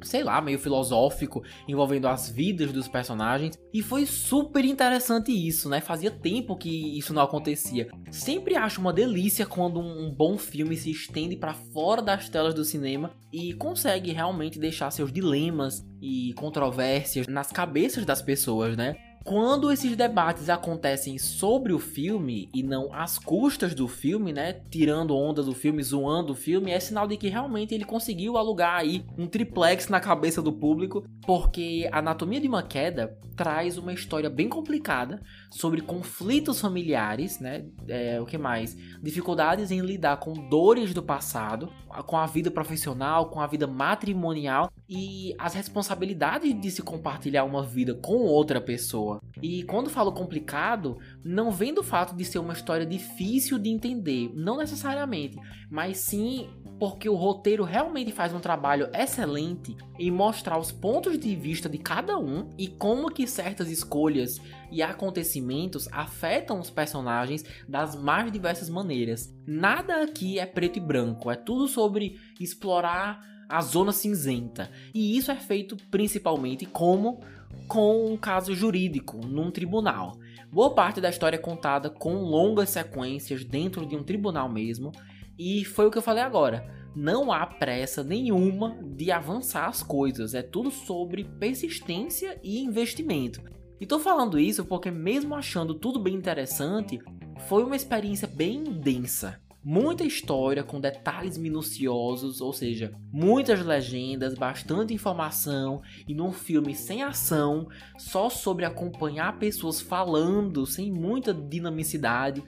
sei 0.03 0.23
lá, 0.23 0.41
meio 0.41 0.59
filosófico, 0.59 1.43
envolvendo 1.67 2.07
as 2.07 2.29
vidas 2.29 2.71
dos 2.71 2.87
personagens. 2.87 3.57
E 3.73 3.81
foi 3.81 4.05
super 4.05 4.63
interessante 4.65 5.31
isso, 5.31 5.69
né? 5.69 5.81
Fazia 5.81 6.11
tempo 6.11 6.55
que 6.55 6.97
isso 6.97 7.13
não 7.13 7.21
acontecia. 7.21 7.87
Sempre 8.11 8.55
acho 8.55 8.81
uma 8.81 8.93
delícia 8.93 9.45
quando 9.45 9.79
um 9.79 10.13
bom 10.13 10.37
filme 10.37 10.75
se 10.75 10.91
estende 10.91 11.35
para 11.35 11.53
fora 11.53 12.01
das 12.01 12.29
telas 12.29 12.53
do 12.53 12.63
cinema 12.63 13.11
e 13.31 13.53
consegue 13.53 14.11
realmente 14.11 14.59
deixar 14.59 14.91
seus 14.91 15.11
dilemas 15.11 15.85
e 16.01 16.33
controvérsias 16.33 17.27
nas 17.27 17.51
cabeças 17.51 18.05
das 18.05 18.21
pessoas, 18.21 18.77
né? 18.77 18.95
Quando 19.27 19.69
esses 19.73 19.93
debates 19.93 20.47
acontecem 20.47 21.17
sobre 21.17 21.73
o 21.73 21.79
filme 21.79 22.49
e 22.53 22.63
não 22.63 22.93
às 22.93 23.19
custas 23.19 23.75
do 23.75 23.85
filme, 23.85 24.31
né? 24.31 24.61
Tirando 24.71 25.17
onda 25.17 25.43
do 25.43 25.53
filme, 25.53 25.83
zoando 25.83 26.31
o 26.31 26.35
filme, 26.35 26.71
é 26.71 26.79
sinal 26.79 27.05
de 27.05 27.17
que 27.17 27.27
realmente 27.27 27.75
ele 27.75 27.83
conseguiu 27.83 28.37
alugar 28.37 28.75
aí 28.79 29.03
um 29.17 29.27
triplex 29.27 29.89
na 29.89 29.99
cabeça 29.99 30.41
do 30.41 30.53
público, 30.53 31.03
porque 31.25 31.89
Anatomia 31.91 32.39
de 32.39 32.47
uma 32.47 32.63
Queda 32.63 33.17
traz 33.35 33.77
uma 33.77 33.93
história 33.93 34.29
bem 34.29 34.47
complicada 34.47 35.21
sobre 35.51 35.81
conflitos 35.81 36.61
familiares, 36.61 37.39
né? 37.41 37.65
É, 37.87 38.21
o 38.21 38.25
que 38.25 38.37
mais? 38.37 38.77
Dificuldades 39.03 39.71
em 39.71 39.81
lidar 39.81 40.17
com 40.17 40.33
dores 40.49 40.93
do 40.93 41.03
passado, 41.03 41.69
com 42.05 42.17
a 42.17 42.25
vida 42.25 42.49
profissional, 42.49 43.29
com 43.29 43.41
a 43.41 43.47
vida 43.47 43.67
matrimonial 43.67 44.71
e 44.89 45.35
as 45.37 45.53
responsabilidades 45.53 46.59
de 46.59 46.71
se 46.71 46.81
compartilhar 46.81 47.43
uma 47.43 47.61
vida 47.61 47.93
com 47.93 48.19
outra 48.19 48.61
pessoa. 48.61 49.16
E 49.41 49.63
quando 49.63 49.89
falo 49.89 50.11
complicado, 50.11 50.97
não 51.23 51.51
vem 51.51 51.73
do 51.73 51.83
fato 51.83 52.15
de 52.15 52.25
ser 52.25 52.39
uma 52.39 52.53
história 52.53 52.85
difícil 52.85 53.59
de 53.59 53.69
entender, 53.69 54.31
não 54.33 54.57
necessariamente, 54.57 55.37
mas 55.69 55.97
sim 55.97 56.49
porque 56.79 57.09
o 57.09 57.15
roteiro 57.15 57.63
realmente 57.63 58.11
faz 58.11 58.33
um 58.33 58.39
trabalho 58.39 58.89
excelente 58.93 59.75
em 59.97 60.11
mostrar 60.11 60.59
os 60.59 60.71
pontos 60.71 61.17
de 61.17 61.35
vista 61.35 61.67
de 61.67 61.77
cada 61.77 62.19
um 62.19 62.49
e 62.57 62.67
como 62.67 63.11
que 63.11 63.25
certas 63.25 63.69
escolhas 63.69 64.39
e 64.71 64.81
acontecimentos 64.81 65.87
afetam 65.91 66.59
os 66.59 66.69
personagens 66.69 67.43
das 67.67 67.95
mais 67.95 68.31
diversas 68.31 68.69
maneiras. 68.69 69.33
Nada 69.45 70.03
aqui 70.03 70.37
é 70.37 70.45
preto 70.45 70.77
e 70.77 70.81
branco, 70.81 71.31
é 71.31 71.35
tudo 71.35 71.67
sobre 71.67 72.19
explorar 72.39 73.25
a 73.49 73.61
zona 73.61 73.91
cinzenta. 73.91 74.69
E 74.93 75.17
isso 75.17 75.31
é 75.31 75.35
feito 75.35 75.77
principalmente 75.89 76.65
como 76.65 77.21
com 77.67 78.11
um 78.11 78.17
caso 78.17 78.55
jurídico 78.55 79.17
num 79.25 79.51
tribunal. 79.51 80.17
Boa 80.51 80.73
parte 80.73 81.01
da 81.01 81.09
história 81.09 81.35
é 81.35 81.39
contada 81.39 81.89
com 81.89 82.15
longas 82.15 82.69
sequências 82.69 83.43
dentro 83.43 83.85
de 83.85 83.95
um 83.95 84.03
tribunal 84.03 84.47
mesmo, 84.47 84.91
e 85.37 85.65
foi 85.65 85.87
o 85.87 85.91
que 85.91 85.97
eu 85.97 86.01
falei 86.01 86.23
agora. 86.23 86.65
Não 86.95 87.31
há 87.31 87.45
pressa 87.45 88.03
nenhuma 88.03 88.77
de 88.83 89.11
avançar 89.11 89.67
as 89.67 89.83
coisas, 89.83 90.33
é 90.33 90.41
tudo 90.41 90.71
sobre 90.71 91.23
persistência 91.23 92.39
e 92.43 92.59
investimento. 92.63 93.41
E 93.79 93.85
tô 93.85 93.99
falando 93.99 94.39
isso 94.39 94.65
porque, 94.65 94.89
mesmo 94.89 95.35
achando 95.35 95.75
tudo 95.75 95.99
bem 95.99 96.15
interessante, 96.15 96.99
foi 97.47 97.63
uma 97.63 97.75
experiência 97.75 98.27
bem 98.27 98.63
densa 98.63 99.39
muita 99.69 100.05
história 100.05 100.63
com 100.63 100.79
detalhes 100.79 101.37
minuciosos, 101.37 102.39
ou 102.39 102.53
seja, 102.53 102.93
muitas 103.11 103.59
legendas, 103.65 104.33
bastante 104.33 104.93
informação 104.93 105.81
e 106.07 106.13
num 106.13 106.31
filme 106.31 106.73
sem 106.73 107.03
ação, 107.03 107.67
só 107.97 108.29
sobre 108.29 108.63
acompanhar 108.63 109.37
pessoas 109.37 109.81
falando 109.81 110.65
sem 110.65 110.89
muita 110.89 111.33
dinamicidade. 111.33 112.41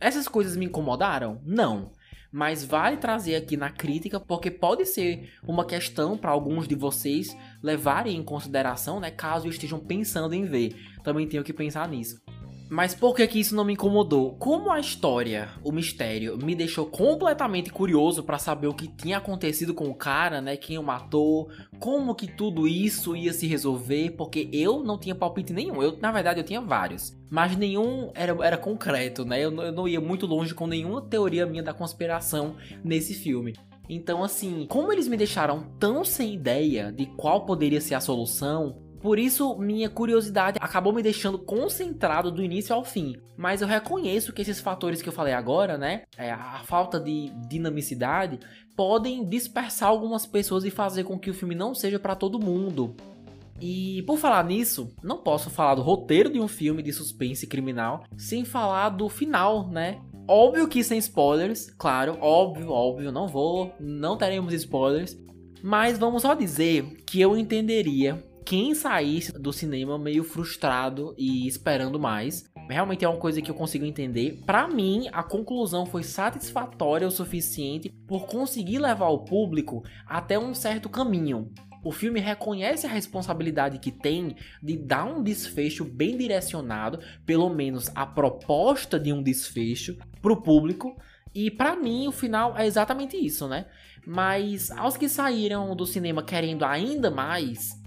Essas 0.00 0.26
coisas 0.26 0.56
me 0.56 0.66
incomodaram? 0.66 1.40
Não. 1.46 1.92
Mas 2.32 2.64
vale 2.64 2.96
trazer 2.96 3.36
aqui 3.36 3.56
na 3.56 3.70
crítica 3.70 4.18
porque 4.18 4.50
pode 4.50 4.84
ser 4.84 5.32
uma 5.46 5.64
questão 5.64 6.18
para 6.18 6.32
alguns 6.32 6.66
de 6.66 6.74
vocês 6.74 7.36
levarem 7.62 8.16
em 8.16 8.24
consideração, 8.24 8.98
né, 8.98 9.12
caso 9.12 9.48
estejam 9.48 9.78
pensando 9.78 10.34
em 10.34 10.44
ver. 10.44 10.74
Também 11.04 11.28
tenho 11.28 11.44
que 11.44 11.52
pensar 11.52 11.88
nisso. 11.88 12.20
Mas 12.70 12.94
por 12.94 13.14
que, 13.14 13.26
que 13.26 13.40
isso 13.40 13.56
não 13.56 13.64
me 13.64 13.72
incomodou? 13.72 14.34
Como 14.34 14.70
a 14.70 14.78
história, 14.78 15.48
o 15.64 15.72
mistério, 15.72 16.36
me 16.36 16.54
deixou 16.54 16.86
completamente 16.86 17.72
curioso 17.72 18.22
para 18.22 18.38
saber 18.38 18.66
o 18.66 18.74
que 18.74 18.88
tinha 18.88 19.16
acontecido 19.16 19.72
com 19.72 19.88
o 19.88 19.94
cara, 19.94 20.40
né? 20.40 20.56
Quem 20.56 20.76
o 20.78 20.82
matou, 20.82 21.48
como 21.78 22.14
que 22.14 22.26
tudo 22.26 22.68
isso 22.68 23.16
ia 23.16 23.32
se 23.32 23.46
resolver, 23.46 24.10
porque 24.10 24.48
eu 24.52 24.82
não 24.82 24.98
tinha 24.98 25.14
palpite 25.14 25.52
nenhum. 25.52 25.82
Eu, 25.82 25.96
na 25.98 26.12
verdade, 26.12 26.40
eu 26.40 26.44
tinha 26.44 26.60
vários. 26.60 27.16
Mas 27.30 27.56
nenhum 27.56 28.10
era, 28.14 28.36
era 28.44 28.56
concreto, 28.58 29.24
né? 29.24 29.40
Eu, 29.40 29.54
eu 29.62 29.72
não 29.72 29.88
ia 29.88 30.00
muito 30.00 30.26
longe 30.26 30.54
com 30.54 30.66
nenhuma 30.66 31.00
teoria 31.00 31.46
minha 31.46 31.62
da 31.62 31.72
conspiração 31.72 32.56
nesse 32.84 33.14
filme. 33.14 33.54
Então, 33.88 34.22
assim, 34.22 34.66
como 34.68 34.92
eles 34.92 35.08
me 35.08 35.16
deixaram 35.16 35.64
tão 35.78 36.04
sem 36.04 36.34
ideia 36.34 36.92
de 36.92 37.06
qual 37.06 37.46
poderia 37.46 37.80
ser 37.80 37.94
a 37.94 38.00
solução, 38.00 38.76
por 39.00 39.18
isso, 39.18 39.56
minha 39.58 39.88
curiosidade 39.88 40.58
acabou 40.60 40.92
me 40.92 41.02
deixando 41.02 41.38
concentrado 41.38 42.30
do 42.30 42.42
início 42.42 42.74
ao 42.74 42.84
fim. 42.84 43.16
Mas 43.36 43.62
eu 43.62 43.68
reconheço 43.68 44.32
que 44.32 44.42
esses 44.42 44.60
fatores 44.60 45.00
que 45.00 45.08
eu 45.08 45.12
falei 45.12 45.34
agora, 45.34 45.78
né? 45.78 46.02
É, 46.16 46.32
a 46.32 46.62
falta 46.64 46.98
de 46.98 47.30
dinamicidade, 47.48 48.40
podem 48.76 49.24
dispersar 49.24 49.88
algumas 49.88 50.26
pessoas 50.26 50.64
e 50.64 50.70
fazer 50.70 51.04
com 51.04 51.18
que 51.18 51.30
o 51.30 51.34
filme 51.34 51.54
não 51.54 51.74
seja 51.74 51.98
para 51.98 52.16
todo 52.16 52.38
mundo. 52.40 52.94
E 53.60 54.02
por 54.02 54.18
falar 54.18 54.44
nisso, 54.44 54.94
não 55.02 55.18
posso 55.18 55.50
falar 55.50 55.74
do 55.74 55.82
roteiro 55.82 56.30
de 56.30 56.40
um 56.40 56.46
filme 56.46 56.82
de 56.82 56.92
suspense 56.92 57.46
criminal 57.46 58.04
sem 58.16 58.44
falar 58.44 58.90
do 58.90 59.08
final, 59.08 59.68
né? 59.68 60.00
Óbvio 60.28 60.68
que 60.68 60.84
sem 60.84 60.98
spoilers, 60.98 61.70
claro, 61.70 62.18
óbvio, 62.20 62.70
óbvio, 62.70 63.10
não 63.10 63.26
vou, 63.26 63.72
não 63.80 64.16
teremos 64.16 64.52
spoilers, 64.52 65.18
mas 65.62 65.98
vamos 65.98 66.22
só 66.22 66.34
dizer 66.34 66.84
que 67.06 67.20
eu 67.20 67.36
entenderia 67.36 68.22
quem 68.48 68.74
saísse 68.74 69.30
do 69.38 69.52
cinema 69.52 69.98
meio 69.98 70.24
frustrado 70.24 71.14
e 71.18 71.46
esperando 71.46 72.00
mais. 72.00 72.48
Realmente 72.70 73.04
é 73.04 73.08
uma 73.08 73.20
coisa 73.20 73.42
que 73.42 73.50
eu 73.50 73.54
consigo 73.54 73.84
entender. 73.84 74.42
Para 74.46 74.66
mim, 74.66 75.06
a 75.12 75.22
conclusão 75.22 75.84
foi 75.84 76.02
satisfatória 76.02 77.06
o 77.06 77.10
suficiente 77.10 77.90
por 78.06 78.24
conseguir 78.26 78.78
levar 78.78 79.08
o 79.08 79.18
público 79.18 79.84
até 80.06 80.38
um 80.38 80.54
certo 80.54 80.88
caminho. 80.88 81.52
O 81.84 81.92
filme 81.92 82.20
reconhece 82.20 82.86
a 82.86 82.90
responsabilidade 82.90 83.78
que 83.80 83.92
tem 83.92 84.34
de 84.62 84.78
dar 84.78 85.04
um 85.04 85.22
desfecho 85.22 85.84
bem 85.84 86.16
direcionado, 86.16 87.00
pelo 87.26 87.50
menos 87.50 87.90
a 87.94 88.06
proposta 88.06 88.98
de 88.98 89.12
um 89.12 89.22
desfecho 89.22 89.98
para 90.22 90.32
o 90.32 90.40
público. 90.40 90.96
E 91.34 91.50
para 91.50 91.76
mim 91.76 92.08
o 92.08 92.12
final 92.12 92.56
é 92.56 92.66
exatamente 92.66 93.14
isso, 93.14 93.46
né? 93.46 93.66
Mas 94.06 94.70
aos 94.70 94.96
que 94.96 95.06
saíram 95.06 95.76
do 95.76 95.84
cinema 95.84 96.22
querendo 96.22 96.64
ainda 96.64 97.10
mais, 97.10 97.77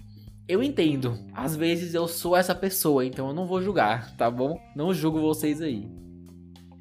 eu 0.52 0.62
entendo. 0.62 1.18
Às 1.32 1.56
vezes 1.56 1.94
eu 1.94 2.06
sou 2.06 2.36
essa 2.36 2.54
pessoa, 2.54 3.04
então 3.04 3.28
eu 3.28 3.34
não 3.34 3.46
vou 3.46 3.62
julgar, 3.62 4.16
tá 4.16 4.30
bom? 4.30 4.60
Não 4.76 4.92
julgo 4.92 5.20
vocês 5.20 5.60
aí. 5.60 5.88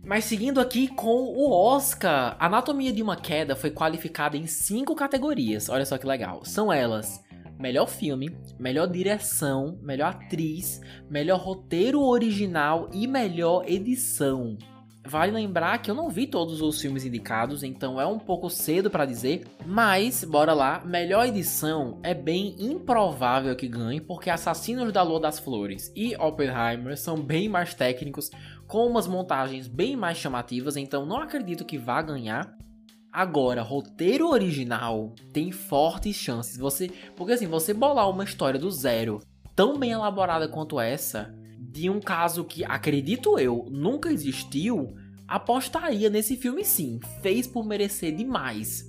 Mas 0.04 0.26
seguindo 0.26 0.60
aqui 0.60 0.88
com 0.88 1.08
o 1.08 1.52
Oscar, 1.52 2.36
Anatomia 2.40 2.92
de 2.92 3.04
uma 3.04 3.16
Queda 3.16 3.56
foi 3.56 3.70
qualificada 3.70 4.36
em 4.36 4.48
cinco 4.48 4.96
categorias. 4.96 5.70
Olha 5.70 5.86
só 5.86 5.98
que 5.98 6.08
legal. 6.08 6.44
São 6.44 6.74
elas: 6.74 7.24
melhor 7.60 7.88
filme, 7.88 8.36
melhor 8.60 8.88
direção, 8.88 9.78
melhor 9.82 10.10
atriz, 10.10 10.82
melhor 11.10 11.40
roteiro 11.40 12.02
original 12.02 12.90
e 12.92 13.08
melhor 13.08 13.64
edição. 13.68 14.58
Vale 15.04 15.32
lembrar 15.32 15.80
que 15.80 15.90
eu 15.90 15.96
não 15.96 16.10
vi 16.10 16.28
todos 16.28 16.62
os 16.62 16.80
filmes 16.80 17.04
indicados, 17.04 17.64
então 17.64 18.00
é 18.00 18.06
um 18.06 18.20
pouco 18.20 18.50
cedo 18.50 18.90
para 18.90 19.06
dizer, 19.06 19.48
mas 19.66 20.24
bora 20.24 20.54
lá, 20.54 20.84
melhor 20.86 21.26
edição 21.26 22.00
é 22.04 22.14
bem 22.14 22.56
improvável 22.60 23.56
que 23.56 23.68
ganhe, 23.68 24.00
porque 24.00 24.30
Assassinos 24.30 24.94
da 24.94 25.02
Lua 25.02 25.20
das 25.20 25.40
Flores 25.40 25.92
e 25.96 26.16
Oppenheimer 26.16 26.96
são 26.96 27.18
bem 27.18 27.50
mais 27.50 27.74
técnicos, 27.74 28.30
com 28.68 28.86
umas 28.86 29.08
montagens 29.08 29.68
bem 29.68 29.98
mais 29.98 30.18
chamativas, 30.18 30.78
então 30.78 31.04
não 31.06 31.18
acredito 31.18 31.66
que 31.66 31.80
vá 31.80 32.02
ganhar. 32.02 32.56
Agora, 33.12 33.62
roteiro 33.62 34.30
original 34.30 35.14
tem 35.34 35.52
fortes 35.52 36.16
chances. 36.16 36.58
Você, 36.58 36.90
porque 37.18 37.34
assim, 37.34 37.48
você 37.48 37.74
bolar 37.74 38.10
uma 38.10 38.24
história 38.24 38.58
do 38.58 38.72
zero 38.72 39.20
tão 39.54 39.78
bem 39.78 39.92
elaborada 39.92 40.48
quanto 40.48 40.80
essa, 40.80 41.36
de 41.72 41.90
um 41.90 42.02
caso 42.02 42.44
que, 42.44 42.66
acredito 42.66 43.40
eu, 43.40 43.66
nunca 43.72 44.12
existiu, 44.12 44.94
apostaria 45.26 46.10
nesse 46.10 46.36
filme 46.36 46.66
sim. 46.66 47.00
Fez 47.22 47.48
por 47.48 47.66
merecer 47.66 48.14
demais. 48.14 48.86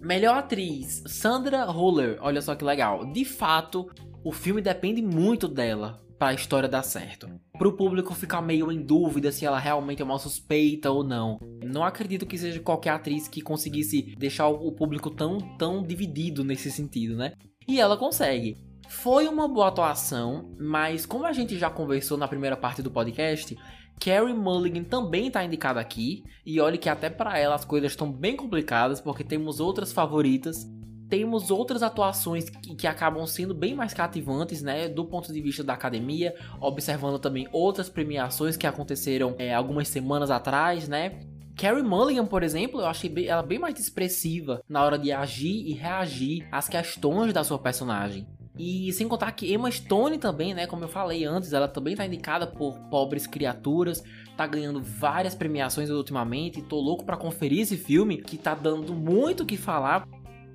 Melhor 0.00 0.38
atriz, 0.38 1.02
Sandra 1.06 1.68
Huller. 1.68 2.18
Olha 2.20 2.40
só 2.40 2.54
que 2.54 2.64
legal. 2.64 3.12
De 3.12 3.24
fato, 3.24 3.90
o 4.22 4.30
filme 4.30 4.62
depende 4.62 5.02
muito 5.02 5.48
dela 5.48 6.00
para 6.16 6.28
a 6.28 6.34
história 6.34 6.68
dar 6.68 6.84
certo. 6.84 7.28
Para 7.58 7.66
o 7.66 7.76
público 7.76 8.14
ficar 8.14 8.40
meio 8.40 8.70
em 8.70 8.80
dúvida 8.80 9.32
se 9.32 9.44
ela 9.44 9.58
realmente 9.58 10.00
é 10.00 10.04
uma 10.04 10.18
suspeita 10.20 10.92
ou 10.92 11.02
não. 11.02 11.40
Não 11.64 11.82
acredito 11.82 12.26
que 12.26 12.38
seja 12.38 12.60
qualquer 12.60 12.90
atriz 12.90 13.26
que 13.26 13.40
conseguisse 13.40 14.14
deixar 14.16 14.46
o 14.46 14.70
público 14.70 15.10
tão, 15.10 15.38
tão 15.58 15.82
dividido 15.82 16.44
nesse 16.44 16.70
sentido, 16.70 17.16
né? 17.16 17.32
E 17.66 17.80
ela 17.80 17.96
consegue. 17.96 18.56
Foi 19.00 19.26
uma 19.26 19.48
boa 19.48 19.68
atuação, 19.68 20.54
mas 20.60 21.04
como 21.06 21.26
a 21.26 21.32
gente 21.32 21.58
já 21.58 21.68
conversou 21.68 22.16
na 22.16 22.28
primeira 22.28 22.56
parte 22.56 22.82
do 22.82 22.90
podcast, 22.90 23.58
Carrie 23.98 24.34
Mulligan 24.34 24.84
também 24.84 25.26
está 25.26 25.42
indicada 25.42 25.80
aqui, 25.80 26.22
e 26.46 26.60
olhe 26.60 26.78
que 26.78 26.88
até 26.88 27.10
para 27.10 27.36
ela 27.36 27.56
as 27.56 27.64
coisas 27.64 27.92
estão 27.92 28.12
bem 28.12 28.36
complicadas, 28.36 29.00
porque 29.00 29.24
temos 29.24 29.58
outras 29.58 29.92
favoritas, 29.92 30.70
temos 31.08 31.50
outras 31.50 31.82
atuações 31.82 32.48
que, 32.48 32.76
que, 32.76 32.86
acabam 32.86 33.26
sendo 33.26 33.54
bem 33.54 33.74
mais 33.74 33.92
cativantes, 33.92 34.62
né, 34.62 34.88
do 34.88 35.04
ponto 35.06 35.32
de 35.32 35.40
vista 35.40 35.64
da 35.64 35.72
academia, 35.72 36.34
observando 36.60 37.18
também 37.18 37.48
outras 37.50 37.88
premiações 37.88 38.56
que 38.56 38.66
aconteceram 38.66 39.34
é, 39.38 39.52
algumas 39.52 39.88
semanas 39.88 40.30
atrás, 40.30 40.86
né. 40.86 41.18
Carrie 41.56 41.82
Mulligan, 41.82 42.26
por 42.26 42.42
exemplo, 42.42 42.80
eu 42.80 42.86
achei 42.86 43.12
ela 43.26 43.42
bem 43.42 43.58
mais 43.58 43.80
expressiva 43.80 44.62
na 44.68 44.84
hora 44.84 44.98
de 44.98 45.10
agir 45.10 45.66
e 45.66 45.72
reagir 45.72 46.46
às 46.52 46.68
questões 46.68 47.32
da 47.32 47.42
sua 47.42 47.58
personagem. 47.58 48.28
E 48.58 48.92
sem 48.92 49.08
contar 49.08 49.32
que 49.32 49.52
Emma 49.52 49.70
Stone 49.70 50.18
também, 50.18 50.52
né, 50.52 50.66
como 50.66 50.84
eu 50.84 50.88
falei 50.88 51.24
antes, 51.24 51.52
ela 51.52 51.66
também 51.66 51.96
tá 51.96 52.04
indicada 52.04 52.46
por 52.46 52.78
Pobres 52.90 53.26
Criaturas, 53.26 54.04
tá 54.36 54.46
ganhando 54.46 54.80
várias 54.80 55.34
premiações 55.34 55.88
ultimamente, 55.88 56.60
tô 56.60 56.78
louco 56.78 57.04
para 57.04 57.16
conferir 57.16 57.60
esse 57.60 57.76
filme 57.76 58.18
que 58.18 58.36
tá 58.36 58.54
dando 58.54 58.94
muito 58.94 59.42
o 59.42 59.46
que 59.46 59.56
falar. 59.56 60.06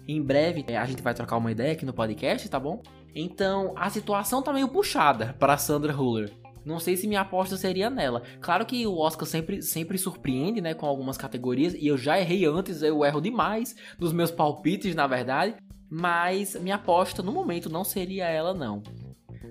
Em 0.07 0.21
breve 0.21 0.63
é, 0.67 0.77
a 0.77 0.85
gente 0.85 1.01
vai 1.01 1.13
trocar 1.13 1.37
uma 1.37 1.51
ideia 1.51 1.73
aqui 1.73 1.85
no 1.85 1.93
podcast, 1.93 2.47
tá 2.47 2.59
bom? 2.59 2.81
Então, 3.15 3.73
a 3.75 3.89
situação 3.89 4.43
tá 4.43 4.53
meio 4.53 4.67
puxada 4.67 5.35
para 5.39 5.57
Sandra 5.57 5.95
Huller. 5.95 6.31
Não 6.63 6.79
sei 6.79 6.97
se 6.97 7.07
minha 7.07 7.21
aposta 7.21 7.57
seria 7.57 7.89
nela. 7.89 8.21
Claro 8.41 8.65
que 8.65 8.85
o 8.85 8.97
Oscar 8.97 9.25
sempre, 9.25 9.61
sempre 9.61 9.97
surpreende, 9.97 10.61
né, 10.61 10.73
com 10.73 10.85
algumas 10.85 11.17
categorias, 11.17 11.73
e 11.73 11.87
eu 11.87 11.97
já 11.97 12.19
errei 12.19 12.45
antes, 12.45 12.81
eu 12.81 13.03
erro 13.03 13.21
demais 13.21 13.73
nos 13.97 14.13
meus 14.13 14.29
palpites, 14.29 14.93
na 14.93 15.07
verdade. 15.07 15.55
Mas 15.89 16.55
minha 16.55 16.75
aposta 16.75 17.23
no 17.23 17.31
momento 17.31 17.69
não 17.69 17.83
seria 17.83 18.25
ela, 18.25 18.53
não. 18.53 18.83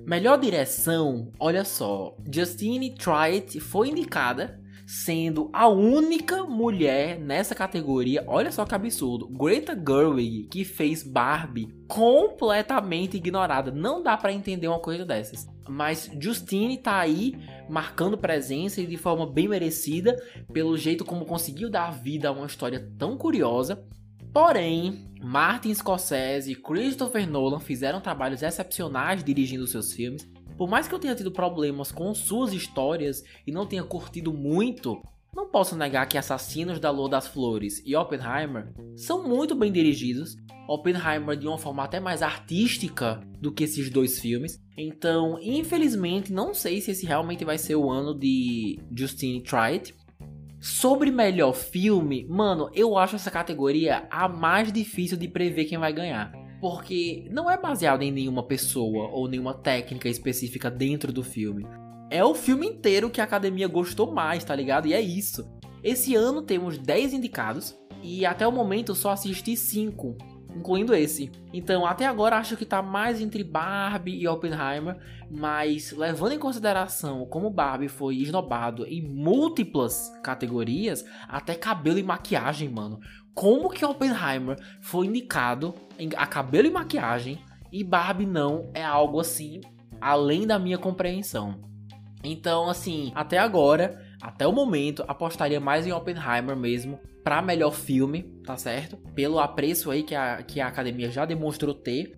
Melhor 0.07 0.38
direção, 0.38 1.33
olha 1.40 1.64
só, 1.64 2.16
Justine 2.33 2.94
Triet 2.94 3.59
foi 3.59 3.88
indicada, 3.88 4.61
sendo 4.87 5.51
a 5.53 5.66
única 5.66 6.44
mulher 6.44 7.18
nessa 7.18 7.57
categoria. 7.57 8.22
Olha 8.29 8.53
só 8.53 8.64
que 8.64 8.75
absurdo. 8.75 9.27
Greta 9.27 9.75
Gerwig, 9.75 10.44
que 10.44 10.64
fez 10.64 11.03
Barbie, 11.03 11.75
completamente 11.88 13.16
ignorada. 13.16 13.72
Não 13.72 14.01
dá 14.01 14.16
para 14.16 14.33
entender 14.33 14.68
uma 14.68 14.79
coisa 14.79 15.05
dessas. 15.05 15.49
Mas 15.68 16.09
Justine 16.20 16.79
tá 16.79 17.01
aí 17.01 17.35
marcando 17.68 18.16
presença 18.16 18.81
e 18.81 18.87
de 18.87 18.96
forma 18.96 19.27
bem 19.27 19.49
merecida, 19.49 20.16
pelo 20.53 20.79
jeito 20.79 21.05
como 21.05 21.27
conseguiu 21.27 21.68
dar 21.68 21.90
vida 21.90 22.29
a 22.29 22.33
uma 22.33 22.46
história 22.46 22.88
tão 22.96 23.16
curiosa 23.16 23.85
Porém, 24.37 25.09
Martin 25.18 25.72
Scorsese 25.72 26.53
e 26.53 26.55
Christopher 26.55 27.27
Nolan 27.27 27.59
fizeram 27.59 28.03
trabalhos 28.03 28.42
excepcionais 28.42 29.25
dirigindo 29.25 29.66
seus 29.66 29.94
filmes. 29.94 30.31
Por 30.59 30.68
mais 30.68 30.87
que 30.87 30.94
eu 30.94 30.99
tenha 30.99 31.14
tido 31.14 31.33
problemas 31.33 31.90
com 31.90 32.14
suas 32.14 32.53
histórias 32.53 33.25
e 33.46 33.51
não 33.51 33.66
tenha 33.66 33.83
curtido 33.83 34.35
muito, 34.35 35.01
não 35.35 35.49
posso 35.49 35.75
negar 35.75 36.07
que 36.07 36.18
Assassinos 36.18 36.79
da 36.79 36.90
Lua 36.90 37.09
das 37.09 37.27
Flores 37.27 37.83
e 37.87 37.96
Oppenheimer 37.96 38.75
são 38.94 39.27
muito 39.27 39.55
bem 39.55 39.72
dirigidos. 39.72 40.37
Oppenheimer 40.68 41.35
de 41.35 41.49
uma 41.49 41.57
forma 41.57 41.85
até 41.85 41.99
mais 41.99 42.20
artística 42.20 43.27
do 43.40 43.51
que 43.51 43.64
esses 43.64 43.88
dois 43.88 44.20
filmes. 44.20 44.61
Então, 44.77 45.38
infelizmente, 45.40 46.31
não 46.31 46.53
sei 46.53 46.83
se 46.83 46.90
esse 46.90 47.07
realmente 47.07 47.42
vai 47.42 47.57
ser 47.57 47.77
o 47.77 47.90
ano 47.90 48.12
de 48.14 48.79
Justine 48.94 49.42
Triet. 49.42 49.94
Sobre 50.59 51.11
melhor 51.11 51.53
filme, 51.55 52.27
mano, 52.29 52.71
eu 52.75 52.97
acho 52.97 53.16
essa 53.16 53.31
categoria 53.31 54.07
a 54.11 54.29
mais 54.29 54.73
difícil 54.73 55.16
de 55.16 55.29
prever 55.29 55.66
quem 55.66 55.79
vai 55.79 55.92
ganhar. 55.92 56.33
Porque 56.61 57.29
não 57.31 57.51
é 57.51 57.61
baseado 57.61 58.03
em 58.03 58.11
nenhuma 58.11 58.42
pessoa 58.42 59.09
ou 59.09 59.29
nenhuma 59.29 59.55
técnica 59.55 60.09
específica 60.09 60.71
dentro 60.71 61.12
do 61.12 61.23
filme. 61.23 61.66
É 62.11 62.25
o 62.25 62.35
filme 62.35 62.66
inteiro 62.66 63.11
que 63.11 63.21
a 63.21 63.25
academia 63.25 63.69
gostou 63.69 64.12
mais, 64.12 64.45
tá 64.45 64.55
ligado? 64.55 64.87
E 64.87 64.95
é 64.95 65.01
isso. 65.01 65.47
Esse 65.85 66.14
ano 66.14 66.40
temos 66.40 66.79
10 66.79 67.12
indicados 67.12 67.77
e 68.03 68.25
até 68.25 68.47
o 68.47 68.53
momento 68.53 68.95
só 68.95 69.11
assisti 69.11 69.57
5 69.57 70.16
incluindo 70.57 70.95
esse. 70.95 71.31
Então, 71.53 71.87
até 71.87 72.07
agora 72.07 72.37
acho 72.37 72.57
que 72.57 72.64
tá 72.64 72.83
mais 72.83 73.21
entre 73.21 73.45
Barbie 73.45 74.19
e 74.19 74.27
Oppenheimer, 74.27 74.97
mas 75.31 75.92
levando 75.92 76.33
em 76.33 76.38
consideração 76.38 77.27
como 77.27 77.51
Barbie 77.51 77.88
foi 77.88 78.16
esnobado 78.16 78.85
em 78.87 79.03
múltiplas 79.03 80.12
categorias, 80.23 81.05
até 81.29 81.55
cabelo 81.55 81.99
e 81.99 82.03
maquiagem, 82.03 82.69
mano. 82.69 82.99
Como 83.35 83.69
que 83.69 83.85
Oppenheimer 83.85 84.57
foi 84.81 85.07
indicado 85.07 85.75
a 86.16 86.27
cabelo 86.27 86.69
e 86.69 86.71
maquiagem 86.71 87.38
e 87.71 87.85
Barbie 87.85 88.27
não 88.27 88.71
é 88.73 88.83
algo 88.83 89.21
assim 89.21 89.61
além 90.01 90.47
da 90.47 90.59
minha 90.59 90.79
compreensão. 90.79 91.61
Então, 92.25 92.69
assim, 92.69 93.12
até 93.14 93.38
agora, 93.38 94.03
até 94.21 94.47
o 94.47 94.53
momento, 94.53 95.05
apostaria 95.07 95.61
mais 95.61 95.87
em 95.87 95.92
Oppenheimer 95.92 96.57
mesmo 96.57 96.99
para 97.26 97.42
melhor 97.42 97.72
filme, 97.72 98.22
tá 98.44 98.56
certo? 98.56 98.96
Pelo 99.12 99.40
apreço 99.40 99.90
aí 99.90 100.04
que 100.04 100.14
a, 100.14 100.44
que 100.44 100.60
a 100.60 100.68
academia 100.68 101.10
já 101.10 101.24
demonstrou 101.24 101.74
ter. 101.74 102.14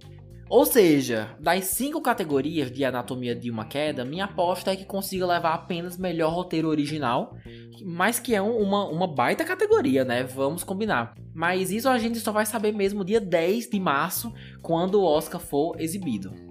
Ou 0.50 0.66
seja, 0.66 1.34
das 1.40 1.64
cinco 1.64 2.02
categorias 2.02 2.70
de 2.70 2.84
Anatomia 2.84 3.34
de 3.34 3.50
uma 3.50 3.64
Queda, 3.64 4.04
minha 4.04 4.26
aposta 4.26 4.70
é 4.70 4.76
que 4.76 4.84
consiga 4.84 5.24
levar 5.26 5.54
apenas 5.54 5.96
melhor 5.96 6.34
roteiro 6.34 6.68
original, 6.68 7.34
mas 7.82 8.20
que 8.20 8.34
é 8.34 8.42
um, 8.42 8.58
uma, 8.58 8.86
uma 8.86 9.06
baita 9.06 9.46
categoria, 9.46 10.04
né? 10.04 10.24
Vamos 10.24 10.62
combinar. 10.62 11.14
Mas 11.32 11.70
isso 11.70 11.88
a 11.88 11.96
gente 11.96 12.20
só 12.20 12.30
vai 12.30 12.44
saber 12.44 12.72
mesmo 12.72 13.02
dia 13.02 13.18
10 13.20 13.70
de 13.70 13.80
março, 13.80 14.30
quando 14.60 14.96
o 14.96 15.04
Oscar 15.04 15.40
for 15.40 15.80
exibido. 15.80 16.47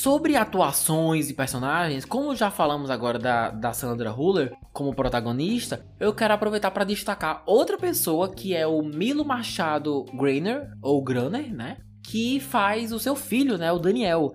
Sobre 0.00 0.34
atuações 0.34 1.28
e 1.28 1.34
personagens, 1.34 2.06
como 2.06 2.34
já 2.34 2.50
falamos 2.50 2.88
agora 2.88 3.18
da, 3.18 3.50
da 3.50 3.74
Sandra 3.74 4.10
Huller 4.10 4.50
como 4.72 4.94
protagonista, 4.94 5.84
eu 6.00 6.14
quero 6.14 6.32
aproveitar 6.32 6.70
para 6.70 6.84
destacar 6.84 7.42
outra 7.44 7.76
pessoa 7.76 8.32
que 8.32 8.56
é 8.56 8.66
o 8.66 8.80
Milo 8.80 9.26
Machado 9.26 10.06
Grainer, 10.18 10.70
ou 10.80 11.04
Graner, 11.04 11.54
né? 11.54 11.76
Que 12.02 12.40
faz 12.40 12.94
o 12.94 12.98
seu 12.98 13.14
filho, 13.14 13.58
né? 13.58 13.70
O 13.72 13.78
Daniel. 13.78 14.32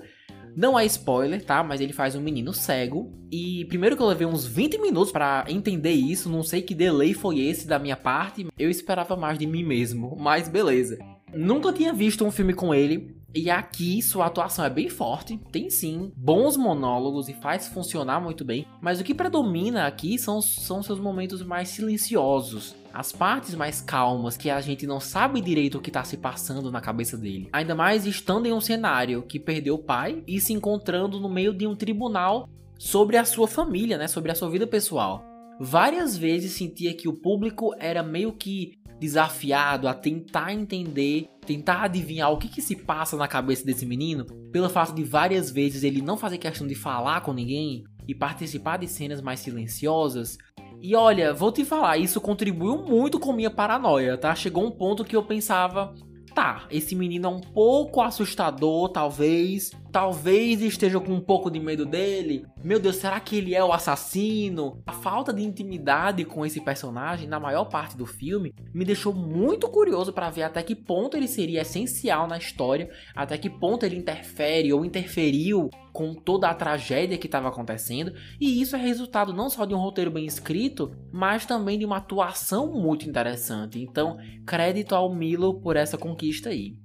Não 0.55 0.77
é 0.77 0.85
spoiler, 0.85 1.43
tá? 1.43 1.63
Mas 1.63 1.81
ele 1.81 1.93
faz 1.93 2.13
um 2.13 2.21
menino 2.21 2.53
cego. 2.53 3.11
E 3.31 3.65
primeiro 3.65 3.97
que 3.97 4.03
eu 4.03 4.07
levei 4.07 4.27
uns 4.27 4.45
20 4.45 4.77
minutos 4.77 5.11
para 5.11 5.45
entender 5.47 5.93
isso, 5.93 6.29
não 6.29 6.43
sei 6.43 6.61
que 6.61 6.75
delay 6.75 7.15
foi 7.15 7.39
esse 7.39 7.67
da 7.67 7.79
minha 7.79 7.97
parte. 7.97 8.45
Eu 8.55 8.69
esperava 8.69 9.15
mais 9.15 9.39
de 9.39 9.47
mim 9.47 9.63
mesmo, 9.63 10.15
mas 10.15 10.47
beleza. 10.47 10.99
Nunca 11.33 11.73
tinha 11.73 11.91
visto 11.91 12.23
um 12.23 12.29
filme 12.29 12.53
com 12.53 12.71
ele. 12.71 13.24
E 13.35 13.49
aqui 13.49 14.01
sua 14.01 14.27
atuação 14.27 14.63
é 14.63 14.69
bem 14.69 14.87
forte, 14.87 15.37
tem 15.51 15.69
sim 15.69 16.09
bons 16.15 16.55
monólogos 16.55 17.27
e 17.27 17.33
faz 17.33 17.67
funcionar 17.67 18.21
muito 18.21 18.45
bem, 18.45 18.65
mas 18.79 19.01
o 19.01 19.03
que 19.03 19.13
predomina 19.13 19.85
aqui 19.85 20.17
são, 20.17 20.41
são 20.41 20.81
seus 20.81 21.01
momentos 21.01 21.43
mais 21.43 21.67
silenciosos, 21.67 22.73
as 22.93 23.11
partes 23.11 23.53
mais 23.53 23.81
calmas 23.81 24.37
que 24.37 24.49
a 24.49 24.61
gente 24.61 24.87
não 24.87 25.01
sabe 25.01 25.41
direito 25.41 25.77
o 25.77 25.81
que 25.81 25.89
está 25.89 26.01
se 26.05 26.15
passando 26.15 26.71
na 26.71 26.79
cabeça 26.79 27.17
dele. 27.17 27.49
Ainda 27.51 27.75
mais 27.75 28.05
estando 28.05 28.45
em 28.45 28.53
um 28.53 28.61
cenário 28.61 29.21
que 29.23 29.37
perdeu 29.37 29.75
o 29.75 29.83
pai 29.83 30.23
e 30.25 30.39
se 30.39 30.53
encontrando 30.53 31.19
no 31.19 31.27
meio 31.27 31.53
de 31.53 31.67
um 31.67 31.75
tribunal 31.75 32.47
sobre 32.79 33.17
a 33.17 33.25
sua 33.25 33.49
família, 33.49 33.97
né, 33.97 34.07
sobre 34.07 34.31
a 34.31 34.35
sua 34.35 34.49
vida 34.49 34.65
pessoal. 34.65 35.25
Várias 35.59 36.17
vezes 36.17 36.53
sentia 36.53 36.93
que 36.93 37.09
o 37.09 37.13
público 37.13 37.73
era 37.79 38.01
meio 38.01 38.31
que 38.31 38.77
desafiado 38.99 39.87
a 39.87 39.93
tentar 39.93 40.53
entender, 40.53 41.27
tentar 41.45 41.83
adivinhar 41.83 42.31
o 42.31 42.37
que, 42.37 42.47
que 42.47 42.61
se 42.61 42.75
passa 42.75 43.17
na 43.17 43.27
cabeça 43.27 43.65
desse 43.65 43.85
menino, 43.85 44.25
pelo 44.51 44.69
fato 44.69 44.93
de 44.93 45.03
várias 45.03 45.51
vezes 45.51 45.83
ele 45.83 46.01
não 46.01 46.17
fazer 46.17 46.37
questão 46.37 46.65
de 46.65 46.75
falar 46.75 47.21
com 47.21 47.33
ninguém 47.33 47.83
e 48.07 48.15
participar 48.15 48.77
de 48.77 48.87
cenas 48.87 49.21
mais 49.21 49.39
silenciosas. 49.39 50.37
E 50.81 50.95
olha, 50.95 51.33
vou 51.33 51.51
te 51.51 51.65
falar, 51.65 51.97
isso 51.97 52.21
contribuiu 52.21 52.77
muito 52.77 53.19
com 53.19 53.33
minha 53.33 53.49
paranoia, 53.49 54.17
tá? 54.17 54.35
Chegou 54.35 54.65
um 54.65 54.71
ponto 54.71 55.03
que 55.03 55.15
eu 55.15 55.23
pensava, 55.23 55.93
tá, 56.33 56.67
esse 56.69 56.95
menino 56.95 57.27
é 57.27 57.29
um 57.29 57.39
pouco 57.39 58.01
assustador, 58.01 58.89
talvez. 58.89 59.71
Talvez 59.95 60.61
esteja 60.61 60.99
com 60.99 61.13
um 61.13 61.21
pouco 61.21 61.49
de 61.49 61.57
medo 61.57 61.85
dele. 61.85 62.45
Meu 62.61 62.81
Deus, 62.81 62.97
será 62.97 63.17
que 63.17 63.37
ele 63.37 63.55
é 63.55 63.63
o 63.63 63.71
assassino? 63.71 64.83
A 64.85 64.91
falta 64.91 65.31
de 65.31 65.41
intimidade 65.41 66.25
com 66.25 66.45
esse 66.45 66.59
personagem 66.59 67.29
na 67.29 67.39
maior 67.39 67.63
parte 67.69 67.95
do 67.95 68.05
filme 68.05 68.53
me 68.73 68.83
deixou 68.83 69.13
muito 69.13 69.69
curioso 69.69 70.11
para 70.11 70.29
ver 70.29 70.43
até 70.43 70.61
que 70.61 70.75
ponto 70.75 71.15
ele 71.15 71.29
seria 71.29 71.61
essencial 71.61 72.27
na 72.27 72.37
história, 72.37 72.89
até 73.15 73.37
que 73.37 73.49
ponto 73.49 73.85
ele 73.85 73.95
interfere 73.95 74.73
ou 74.73 74.83
interferiu 74.83 75.69
com 75.93 76.13
toda 76.13 76.49
a 76.49 76.53
tragédia 76.53 77.17
que 77.17 77.27
estava 77.27 77.47
acontecendo, 77.47 78.11
e 78.37 78.61
isso 78.61 78.75
é 78.75 78.79
resultado 78.79 79.31
não 79.31 79.49
só 79.49 79.63
de 79.63 79.73
um 79.73 79.79
roteiro 79.79 80.11
bem 80.11 80.25
escrito, 80.25 80.91
mas 81.09 81.45
também 81.45 81.79
de 81.79 81.85
uma 81.85 81.99
atuação 81.99 82.69
muito 82.73 83.07
interessante. 83.07 83.79
Então, 83.79 84.17
crédito 84.45 84.93
ao 84.93 85.15
Milo 85.15 85.61
por 85.61 85.77
essa 85.77 85.97
conquista 85.97 86.49
aí. 86.49 86.75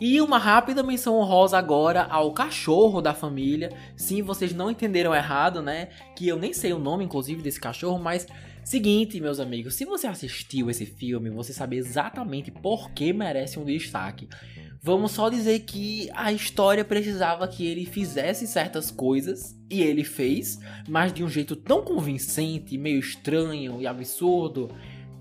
E 0.00 0.20
uma 0.20 0.38
rápida 0.38 0.82
menção 0.82 1.16
honrosa 1.16 1.56
agora 1.56 2.02
ao 2.04 2.32
cachorro 2.32 3.00
da 3.00 3.14
família. 3.14 3.70
Sim, 3.96 4.22
vocês 4.22 4.52
não 4.52 4.70
entenderam 4.70 5.14
errado, 5.14 5.62
né? 5.62 5.88
Que 6.16 6.26
eu 6.26 6.36
nem 6.36 6.52
sei 6.52 6.72
o 6.72 6.78
nome, 6.78 7.04
inclusive, 7.04 7.42
desse 7.42 7.60
cachorro, 7.60 7.98
mas. 7.98 8.26
Seguinte, 8.64 9.20
meus 9.20 9.40
amigos, 9.40 9.74
se 9.74 9.84
você 9.84 10.06
assistiu 10.06 10.70
esse 10.70 10.86
filme, 10.86 11.28
você 11.28 11.52
sabe 11.52 11.76
exatamente 11.76 12.50
por 12.50 12.92
que 12.92 13.12
merece 13.12 13.58
um 13.58 13.64
destaque. 13.64 14.26
Vamos 14.82 15.12
só 15.12 15.28
dizer 15.28 15.60
que 15.60 16.08
a 16.14 16.32
história 16.32 16.82
precisava 16.82 17.46
que 17.46 17.66
ele 17.66 17.84
fizesse 17.84 18.46
certas 18.46 18.90
coisas 18.90 19.54
e 19.70 19.82
ele 19.82 20.02
fez, 20.02 20.58
mas 20.88 21.12
de 21.12 21.22
um 21.22 21.28
jeito 21.28 21.54
tão 21.54 21.82
convincente, 21.82 22.78
meio 22.78 22.98
estranho 22.98 23.82
e 23.82 23.86
absurdo, 23.86 24.70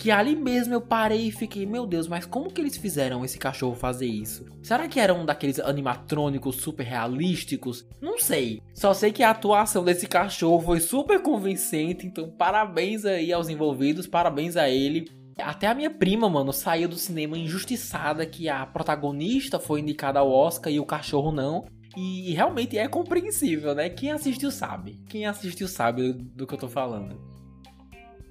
que 0.03 0.11
ali 0.11 0.35
mesmo 0.35 0.73
eu 0.73 0.81
parei 0.81 1.27
e 1.27 1.31
fiquei, 1.31 1.65
meu 1.65 1.87
Deus, 1.87 2.09
mas 2.09 2.25
como 2.25 2.51
que 2.51 2.59
eles 2.59 2.75
fizeram 2.75 3.23
esse 3.23 3.39
cachorro 3.39 3.73
fazer 3.73 4.05
isso? 4.05 4.45
Será 4.61 4.85
que 4.85 4.99
era 4.99 5.13
um 5.13 5.25
daqueles 5.25 5.61
animatrônicos 5.61 6.57
super 6.57 6.83
realísticos? 6.83 7.87
Não 8.01 8.19
sei. 8.19 8.61
Só 8.73 8.93
sei 8.93 9.13
que 9.13 9.23
a 9.23 9.29
atuação 9.29 9.81
desse 9.81 10.05
cachorro 10.05 10.61
foi 10.61 10.81
super 10.81 11.21
convincente, 11.21 12.05
então 12.05 12.29
parabéns 12.29 13.05
aí 13.05 13.31
aos 13.31 13.47
envolvidos, 13.47 14.05
parabéns 14.05 14.57
a 14.57 14.69
ele. 14.69 15.09
Até 15.39 15.67
a 15.67 15.73
minha 15.73 15.89
prima, 15.89 16.29
mano, 16.29 16.51
saiu 16.51 16.89
do 16.89 16.97
cinema 16.97 17.37
injustiçada 17.37 18.25
que 18.25 18.49
a 18.49 18.65
protagonista 18.65 19.57
foi 19.57 19.79
indicada 19.79 20.19
ao 20.19 20.29
Oscar 20.29 20.69
e 20.69 20.81
o 20.81 20.85
cachorro 20.85 21.31
não. 21.31 21.65
E 21.95 22.33
realmente 22.33 22.77
é 22.77 22.89
compreensível, 22.89 23.73
né? 23.73 23.87
Quem 23.87 24.11
assistiu 24.11 24.51
sabe. 24.51 24.99
Quem 25.07 25.25
assistiu 25.25 25.69
sabe 25.69 26.11
do 26.11 26.45
que 26.45 26.55
eu 26.55 26.59
tô 26.59 26.67
falando. 26.67 27.32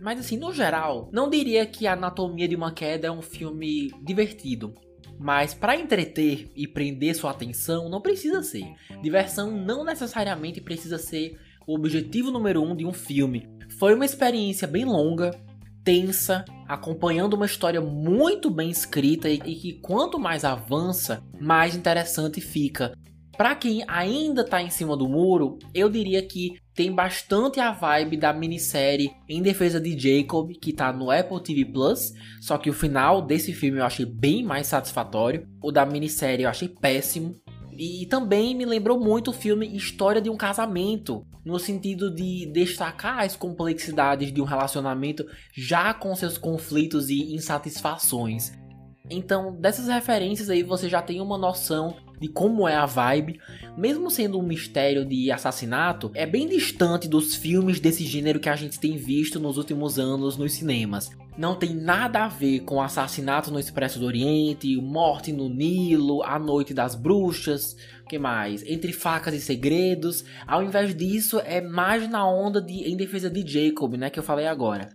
Mas 0.03 0.19
assim, 0.19 0.37
no 0.37 0.53
geral, 0.53 1.09
não 1.13 1.31
diria 1.31 1.65
que 1.65 1.87
a 1.87 1.93
Anatomia 1.93 2.49
de 2.49 2.57
uma 2.57 2.73
Queda 2.73 3.07
é 3.07 3.11
um 3.11 3.23
filme 3.23 3.89
divertido. 4.03 4.75
Mas 5.17 5.55
para 5.55 5.77
entreter 5.77 6.51
e 6.57 6.67
prender 6.67 7.15
sua 7.15 7.31
atenção, 7.31 7.89
não 7.89 8.01
precisa 8.01 8.43
ser. 8.43 8.75
Diversão 9.01 9.53
não 9.53 9.85
necessariamente 9.85 10.61
precisa 10.61 10.99
ser 10.99 11.39
o 11.65 11.77
objetivo 11.77 12.33
número 12.33 12.61
um 12.61 12.75
de 12.75 12.85
um 12.85 12.93
filme. 12.93 13.49
Foi 13.79 13.95
uma 13.95 14.05
experiência 14.05 14.67
bem 14.67 14.85
longa, 14.85 15.31
tensa, 15.85 16.45
acompanhando 16.67 17.35
uma 17.35 17.47
história 17.47 17.81
muito 17.81 18.51
bem 18.51 18.71
escrita 18.71 19.29
e, 19.29 19.35
e 19.35 19.55
que 19.55 19.73
quanto 19.75 20.19
mais 20.19 20.45
avança, 20.45 21.23
mais 21.41 21.77
interessante 21.77 22.41
fica. 22.41 22.93
Para 23.37 23.55
quem 23.55 23.85
ainda 23.87 24.45
tá 24.45 24.61
em 24.61 24.71
cima 24.71 24.97
do 24.97 25.09
muro, 25.09 25.59
eu 25.73 25.89
diria 25.89 26.27
que 26.27 26.57
tem 26.75 26.93
bastante 26.93 27.61
a 27.61 27.71
vibe 27.71 28.17
da 28.17 28.33
minissérie 28.33 29.13
Em 29.29 29.43
Defesa 29.43 29.81
de 29.81 29.99
Jacob, 29.99 30.53
que 30.61 30.73
tá 30.73 30.93
no 30.93 31.11
Apple 31.11 31.43
TV 31.43 31.65
Plus, 31.67 32.13
só 32.41 32.57
que 32.57 32.71
o 32.71 32.75
final 32.75 33.21
desse 33.21 33.53
filme 33.53 33.79
eu 33.79 33.85
achei 33.85 34.07
bem 34.07 34.43
mais 34.43 34.67
satisfatório. 34.67 35.47
O 35.63 35.71
da 35.71 35.85
minissérie 35.85 36.45
eu 36.45 36.51
achei 36.51 36.69
péssimo. 36.69 37.35
E 37.73 38.07
também 38.07 38.55
me 38.55 38.65
lembrou 38.65 38.99
muito 38.99 39.31
o 39.31 39.35
filme 39.35 39.77
História 39.77 40.21
de 40.21 40.29
um 40.29 40.37
Casamento, 40.37 41.27
no 41.45 41.59
sentido 41.59 42.15
de 42.15 42.47
destacar 42.53 43.21
as 43.21 43.35
complexidades 43.35 44.33
de 44.33 44.41
um 44.41 44.45
relacionamento 44.45 45.27
já 45.55 45.93
com 45.93 46.15
seus 46.15 46.37
conflitos 46.37 47.09
e 47.09 47.35
insatisfações. 47.35 48.53
Então, 49.11 49.55
dessas 49.59 49.89
referências 49.89 50.49
aí 50.49 50.63
você 50.63 50.89
já 50.89 51.03
tem 51.03 51.21
uma 51.21 51.37
noção 51.37 51.97
de 52.23 52.29
como 52.29 52.69
é 52.69 52.77
a 52.77 52.87
vibe. 52.87 53.41
Mesmo 53.77 54.11
sendo 54.11 54.39
um 54.39 54.43
mistério 54.43 55.05
de 55.05 55.31
assassinato, 55.31 56.11
é 56.15 56.25
bem 56.25 56.49
distante 56.49 57.09
dos 57.09 57.35
filmes 57.35 57.81
desse 57.81 58.05
gênero 58.05 58.39
que 58.39 58.49
a 58.49 58.57
gente 58.57 58.79
tem 58.79 58.97
visto 58.97 59.41
nos 59.41 59.59
últimos 59.59 59.99
anos 59.99 60.37
nos 60.37 60.53
cinemas. 60.53 61.11
Não 61.37 61.57
tem 61.57 61.75
nada 61.75 62.25
a 62.25 62.29
ver 62.29 62.61
com 62.61 62.81
assassinato 62.81 63.51
no 63.51 63.59
Expresso 63.59 63.99
do 63.99 64.07
Oriente, 64.07 64.77
morte 64.77 65.33
no 65.33 65.49
Nilo, 65.49 66.23
a 66.23 66.39
Noite 66.39 66.73
das 66.73 66.95
Bruxas, 66.95 67.75
que 68.09 68.19
mais? 68.19 68.63
Entre 68.65 68.93
facas 68.93 69.35
e 69.35 69.41
segredos. 69.41 70.25
Ao 70.47 70.63
invés 70.63 70.95
disso, 70.95 71.41
é 71.45 71.61
mais 71.61 72.09
na 72.09 72.29
onda 72.29 72.61
de 72.61 72.89
Em 72.89 72.97
Defesa 72.97 73.31
de 73.31 73.45
Jacob, 73.47 73.95
né, 73.95 74.11
que 74.11 74.19
eu 74.19 74.23
falei 74.23 74.47
agora. 74.47 74.91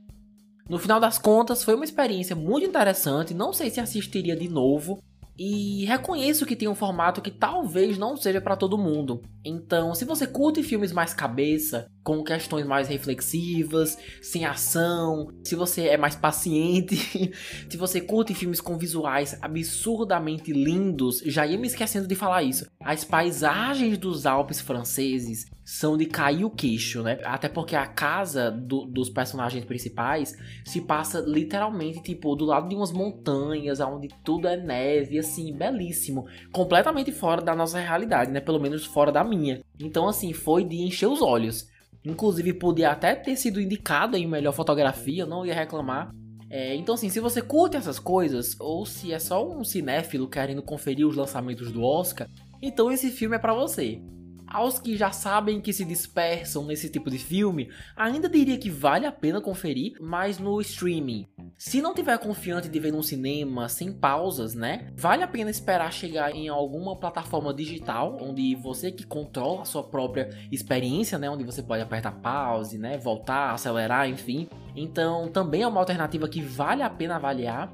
No 0.70 0.78
final 0.78 1.00
das 1.00 1.18
contas, 1.18 1.64
foi 1.64 1.76
uma 1.76 1.86
experiência 1.86 2.36
muito 2.36 2.68
interessante. 2.68 3.34
Não 3.34 3.52
sei 3.52 3.70
se 3.70 3.80
assistiria 3.80 4.36
de 4.36 4.48
novo, 4.48 5.02
e 5.38 5.86
reconheço 5.86 6.46
que 6.46 6.56
tem 6.56 6.68
um 6.68 6.76
formato 6.76 7.22
que 7.22 7.30
talvez 7.30 7.98
não 7.98 8.18
seja 8.18 8.42
para 8.42 8.56
todo 8.56 8.78
mundo. 8.78 9.22
Então, 9.46 9.94
se 9.94 10.04
você 10.04 10.26
curte 10.26 10.64
filmes 10.64 10.92
mais 10.92 11.14
cabeça, 11.14 11.88
com 12.04 12.24
questões 12.24 12.66
mais 12.66 12.88
reflexivas, 12.88 13.98
sem 14.22 14.46
ação, 14.46 15.30
se 15.44 15.56
você 15.56 15.88
é 15.88 15.98
mais 15.98 16.16
paciente, 16.16 16.96
se 17.70 17.78
você 17.78 18.02
curte 18.02 18.34
filmes 18.34 18.60
com 18.60 18.78
visuais 18.78 19.38
absurdamente 19.42 20.52
lindos, 20.52 21.20
já 21.26 21.46
ia 21.46 21.58
me 21.58 21.68
esquecendo 21.68 22.08
de 22.08 22.16
falar 22.16 22.44
isso. 22.44 22.66
As 22.80 23.04
paisagens 23.04 23.98
dos 23.98 24.26
Alpes 24.26 24.60
franceses 24.60 25.46
são 25.70 25.98
de 25.98 26.06
cair 26.06 26.46
o 26.46 26.50
queixo, 26.50 27.04
né? 27.04 27.20
Até 27.26 27.50
porque 27.50 27.76
a 27.76 27.86
casa 27.86 28.50
do, 28.50 28.86
dos 28.86 29.10
personagens 29.10 29.66
principais 29.66 30.34
se 30.64 30.80
passa 30.80 31.20
literalmente, 31.20 32.02
tipo, 32.02 32.34
do 32.38 32.46
lado 32.46 32.70
de 32.70 32.76
umas 32.76 32.94
montanhas, 32.94 33.82
onde 33.82 34.08
tudo 34.24 34.48
é 34.48 34.56
neve, 34.56 35.20
assim, 35.20 35.54
belíssimo. 35.54 36.26
Completamente 36.54 37.12
fora 37.12 37.42
da 37.42 37.54
nossa 37.54 37.80
realidade, 37.80 38.32
né? 38.32 38.40
Pelo 38.40 38.62
menos 38.62 38.86
fora 38.86 39.12
da 39.12 39.26
minha. 39.26 39.60
Então, 39.78 40.08
assim, 40.08 40.32
foi 40.32 40.64
de 40.64 40.78
encher 40.78 41.08
os 41.08 41.22
olhos. 41.22 41.68
Inclusive, 42.06 42.54
podia 42.54 42.92
até 42.92 43.14
ter 43.14 43.36
sido 43.36 43.60
indicado 43.60 44.16
em 44.16 44.26
melhor 44.26 44.54
fotografia, 44.54 45.26
não 45.26 45.46
ia 45.46 45.54
reclamar. 45.54 46.12
É, 46.50 46.76
então, 46.76 46.96
assim, 46.96 47.10
se 47.10 47.20
você 47.20 47.42
curte 47.42 47.76
essas 47.76 48.00
coisas, 48.00 48.56
ou 48.58 48.86
se 48.86 49.12
é 49.12 49.20
só 49.20 49.46
um 49.46 49.66
cinéfilo 49.66 50.30
querendo 50.30 50.64
conferir 50.64 51.06
os 51.06 51.18
lançamentos 51.18 51.74
do 51.74 51.84
Oscar, 51.84 52.30
então 52.62 52.90
esse 52.90 53.12
filme 53.12 53.36
é 53.36 53.40
para 53.40 53.54
você. 53.54 54.02
Aos 54.48 54.80
que 54.80 54.96
já 54.96 55.12
sabem 55.12 55.60
que 55.60 55.74
se 55.74 55.84
dispersam 55.84 56.66
nesse 56.66 56.90
tipo 56.90 57.10
de 57.10 57.18
filme, 57.18 57.70
ainda 57.96 58.30
diria 58.30 58.58
que 58.58 58.70
vale 58.70 59.06
a 59.06 59.12
pena 59.12 59.42
conferir, 59.42 59.98
mas 60.00 60.40
no 60.40 60.62
streaming. 60.62 61.28
Se 61.58 61.82
não 61.82 61.94
tiver 61.94 62.18
confiante 62.18 62.70
de 62.70 62.80
ver 62.80 62.92
num 62.92 63.04
cinema 63.04 63.68
sem 63.68 63.92
pausas, 63.92 64.56
né? 64.56 64.92
Vale 64.96 65.24
a 65.24 65.28
pena 65.28 65.50
esperar 65.50 65.92
chegar 65.92 66.34
em 66.34 66.48
alguma 66.48 66.96
plataforma 66.96 67.54
digital, 67.54 68.18
onde 68.22 68.56
você 68.56 68.92
que 68.92 69.06
controla 69.06 69.64
a 69.64 69.66
sua 69.66 69.84
própria 69.84 70.30
experiência, 70.52 71.18
né? 71.18 71.30
Onde 71.30 71.44
você 71.44 71.62
pode 71.62 71.82
apertar 71.82 72.12
pause, 72.12 72.78
né? 72.78 72.98
Voltar, 72.98 73.54
acelerar, 73.54 74.10
enfim. 74.10 74.48
Então, 74.76 75.28
também 75.30 75.64
é 75.64 75.68
uma 75.68 75.80
alternativa 75.80 76.30
que 76.30 76.42
vale 76.42 76.84
a 76.84 76.90
pena 76.90 77.16
avaliar. 77.16 77.74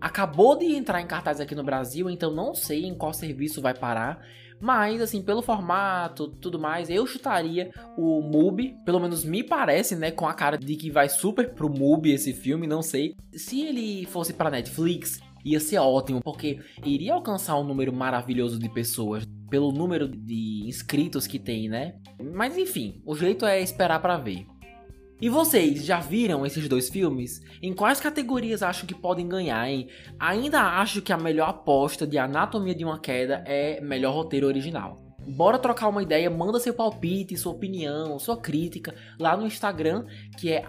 Acabou 0.00 0.56
de 0.56 0.66
entrar 0.76 1.00
em 1.00 1.06
cartaz 1.06 1.40
aqui 1.40 1.54
no 1.54 1.64
Brasil, 1.64 2.10
então 2.10 2.30
não 2.30 2.54
sei 2.54 2.84
em 2.84 2.94
qual 2.94 3.12
serviço 3.14 3.62
vai 3.62 3.72
parar. 3.72 4.22
Mas, 4.64 5.02
assim, 5.02 5.20
pelo 5.20 5.42
formato, 5.42 6.26
tudo 6.26 6.58
mais, 6.58 6.88
eu 6.88 7.06
chutaria 7.06 7.70
o 7.98 8.22
MUBI. 8.22 8.74
Pelo 8.82 8.98
menos 8.98 9.22
me 9.22 9.44
parece, 9.44 9.94
né? 9.94 10.10
Com 10.10 10.26
a 10.26 10.32
cara 10.32 10.56
de 10.56 10.74
que 10.74 10.90
vai 10.90 11.06
super 11.06 11.52
pro 11.52 11.68
MUBI 11.68 12.12
esse 12.12 12.32
filme, 12.32 12.66
não 12.66 12.80
sei. 12.80 13.14
Se 13.34 13.60
ele 13.60 14.06
fosse 14.06 14.32
pra 14.32 14.50
Netflix, 14.50 15.20
ia 15.44 15.60
ser 15.60 15.76
ótimo, 15.76 16.22
porque 16.22 16.60
iria 16.82 17.12
alcançar 17.12 17.58
um 17.58 17.64
número 17.64 17.92
maravilhoso 17.92 18.58
de 18.58 18.70
pessoas. 18.70 19.26
Pelo 19.50 19.70
número 19.70 20.08
de 20.08 20.64
inscritos 20.66 21.26
que 21.26 21.38
tem, 21.38 21.68
né? 21.68 21.96
Mas 22.32 22.56
enfim, 22.56 23.02
o 23.04 23.14
jeito 23.14 23.44
é 23.44 23.60
esperar 23.60 24.00
para 24.00 24.16
ver. 24.16 24.46
E 25.20 25.28
vocês 25.28 25.84
já 25.84 26.00
viram 26.00 26.44
esses 26.44 26.68
dois 26.68 26.88
filmes? 26.90 27.40
Em 27.62 27.72
quais 27.72 28.00
categorias 28.00 28.62
acham 28.62 28.86
que 28.86 28.94
podem 28.94 29.28
ganhar, 29.28 29.68
hein? 29.68 29.88
Ainda 30.18 30.60
acho 30.60 31.00
que 31.00 31.12
a 31.12 31.16
melhor 31.16 31.48
aposta 31.48 32.04
de 32.06 32.18
Anatomia 32.18 32.74
de 32.74 32.84
uma 32.84 32.98
Queda 32.98 33.44
é 33.46 33.80
melhor 33.80 34.12
roteiro 34.12 34.46
original. 34.46 34.96
Bora 35.26 35.58
trocar 35.58 35.88
uma 35.88 36.02
ideia, 36.02 36.28
manda 36.28 36.60
seu 36.60 36.74
palpite, 36.74 37.36
sua 37.36 37.52
opinião, 37.52 38.18
sua 38.18 38.36
crítica 38.36 38.94
lá 39.18 39.36
no 39.36 39.46
Instagram, 39.46 40.04
que 40.36 40.52
é 40.52 40.64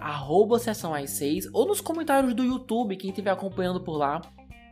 sessão 0.60 0.94
6 1.06 1.50
ou 1.52 1.66
nos 1.66 1.80
comentários 1.80 2.32
do 2.32 2.42
YouTube, 2.44 2.96
quem 2.96 3.10
estiver 3.10 3.32
acompanhando 3.32 3.80
por 3.80 3.98
lá. 3.98 4.22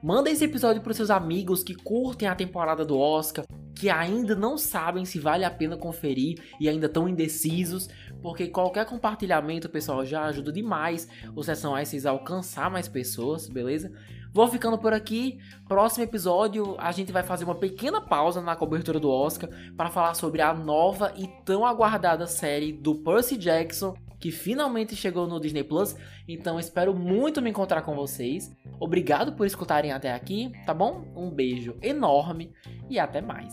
Manda 0.02 0.30
esse 0.30 0.44
episódio 0.44 0.82
para 0.82 0.94
seus 0.94 1.10
amigos 1.10 1.62
que 1.62 1.74
curtem 1.74 2.28
a 2.28 2.34
temporada 2.34 2.84
do 2.84 2.98
Oscar, 2.98 3.44
que 3.74 3.90
ainda 3.90 4.34
não 4.34 4.56
sabem 4.56 5.04
se 5.04 5.18
vale 5.18 5.44
a 5.44 5.50
pena 5.50 5.76
conferir 5.76 6.40
e 6.60 6.68
ainda 6.68 6.86
estão 6.86 7.08
indecisos, 7.08 7.88
porque 8.22 8.46
qualquer 8.46 8.86
compartilhamento, 8.86 9.68
pessoal, 9.68 10.04
já 10.04 10.24
ajuda 10.24 10.52
demais 10.52 11.08
o 11.34 11.42
Sessão 11.42 11.74
S6 11.74 12.06
a 12.06 12.10
alcançar 12.10 12.70
mais 12.70 12.88
pessoas, 12.88 13.48
beleza? 13.48 13.92
Vou 14.32 14.48
ficando 14.48 14.76
por 14.76 14.92
aqui. 14.92 15.38
Próximo 15.68 16.02
episódio, 16.02 16.74
a 16.78 16.90
gente 16.90 17.12
vai 17.12 17.22
fazer 17.22 17.44
uma 17.44 17.54
pequena 17.54 18.00
pausa 18.00 18.40
na 18.40 18.56
cobertura 18.56 18.98
do 18.98 19.08
Oscar 19.08 19.48
para 19.76 19.90
falar 19.90 20.14
sobre 20.14 20.42
a 20.42 20.52
nova 20.52 21.12
e 21.16 21.28
tão 21.44 21.64
aguardada 21.64 22.26
série 22.26 22.72
do 22.72 22.96
Percy 22.96 23.36
Jackson 23.36 23.94
que 24.24 24.30
finalmente 24.30 24.96
chegou 24.96 25.26
no 25.26 25.38
Disney 25.38 25.62
Plus. 25.62 25.94
Então 26.26 26.58
espero 26.58 26.94
muito 26.94 27.42
me 27.42 27.50
encontrar 27.50 27.82
com 27.82 27.94
vocês. 27.94 28.50
Obrigado 28.80 29.34
por 29.34 29.46
escutarem 29.46 29.92
até 29.92 30.14
aqui, 30.14 30.50
tá 30.64 30.72
bom? 30.72 31.04
Um 31.14 31.28
beijo 31.28 31.76
enorme 31.82 32.50
e 32.88 32.98
até 32.98 33.20
mais. 33.20 33.52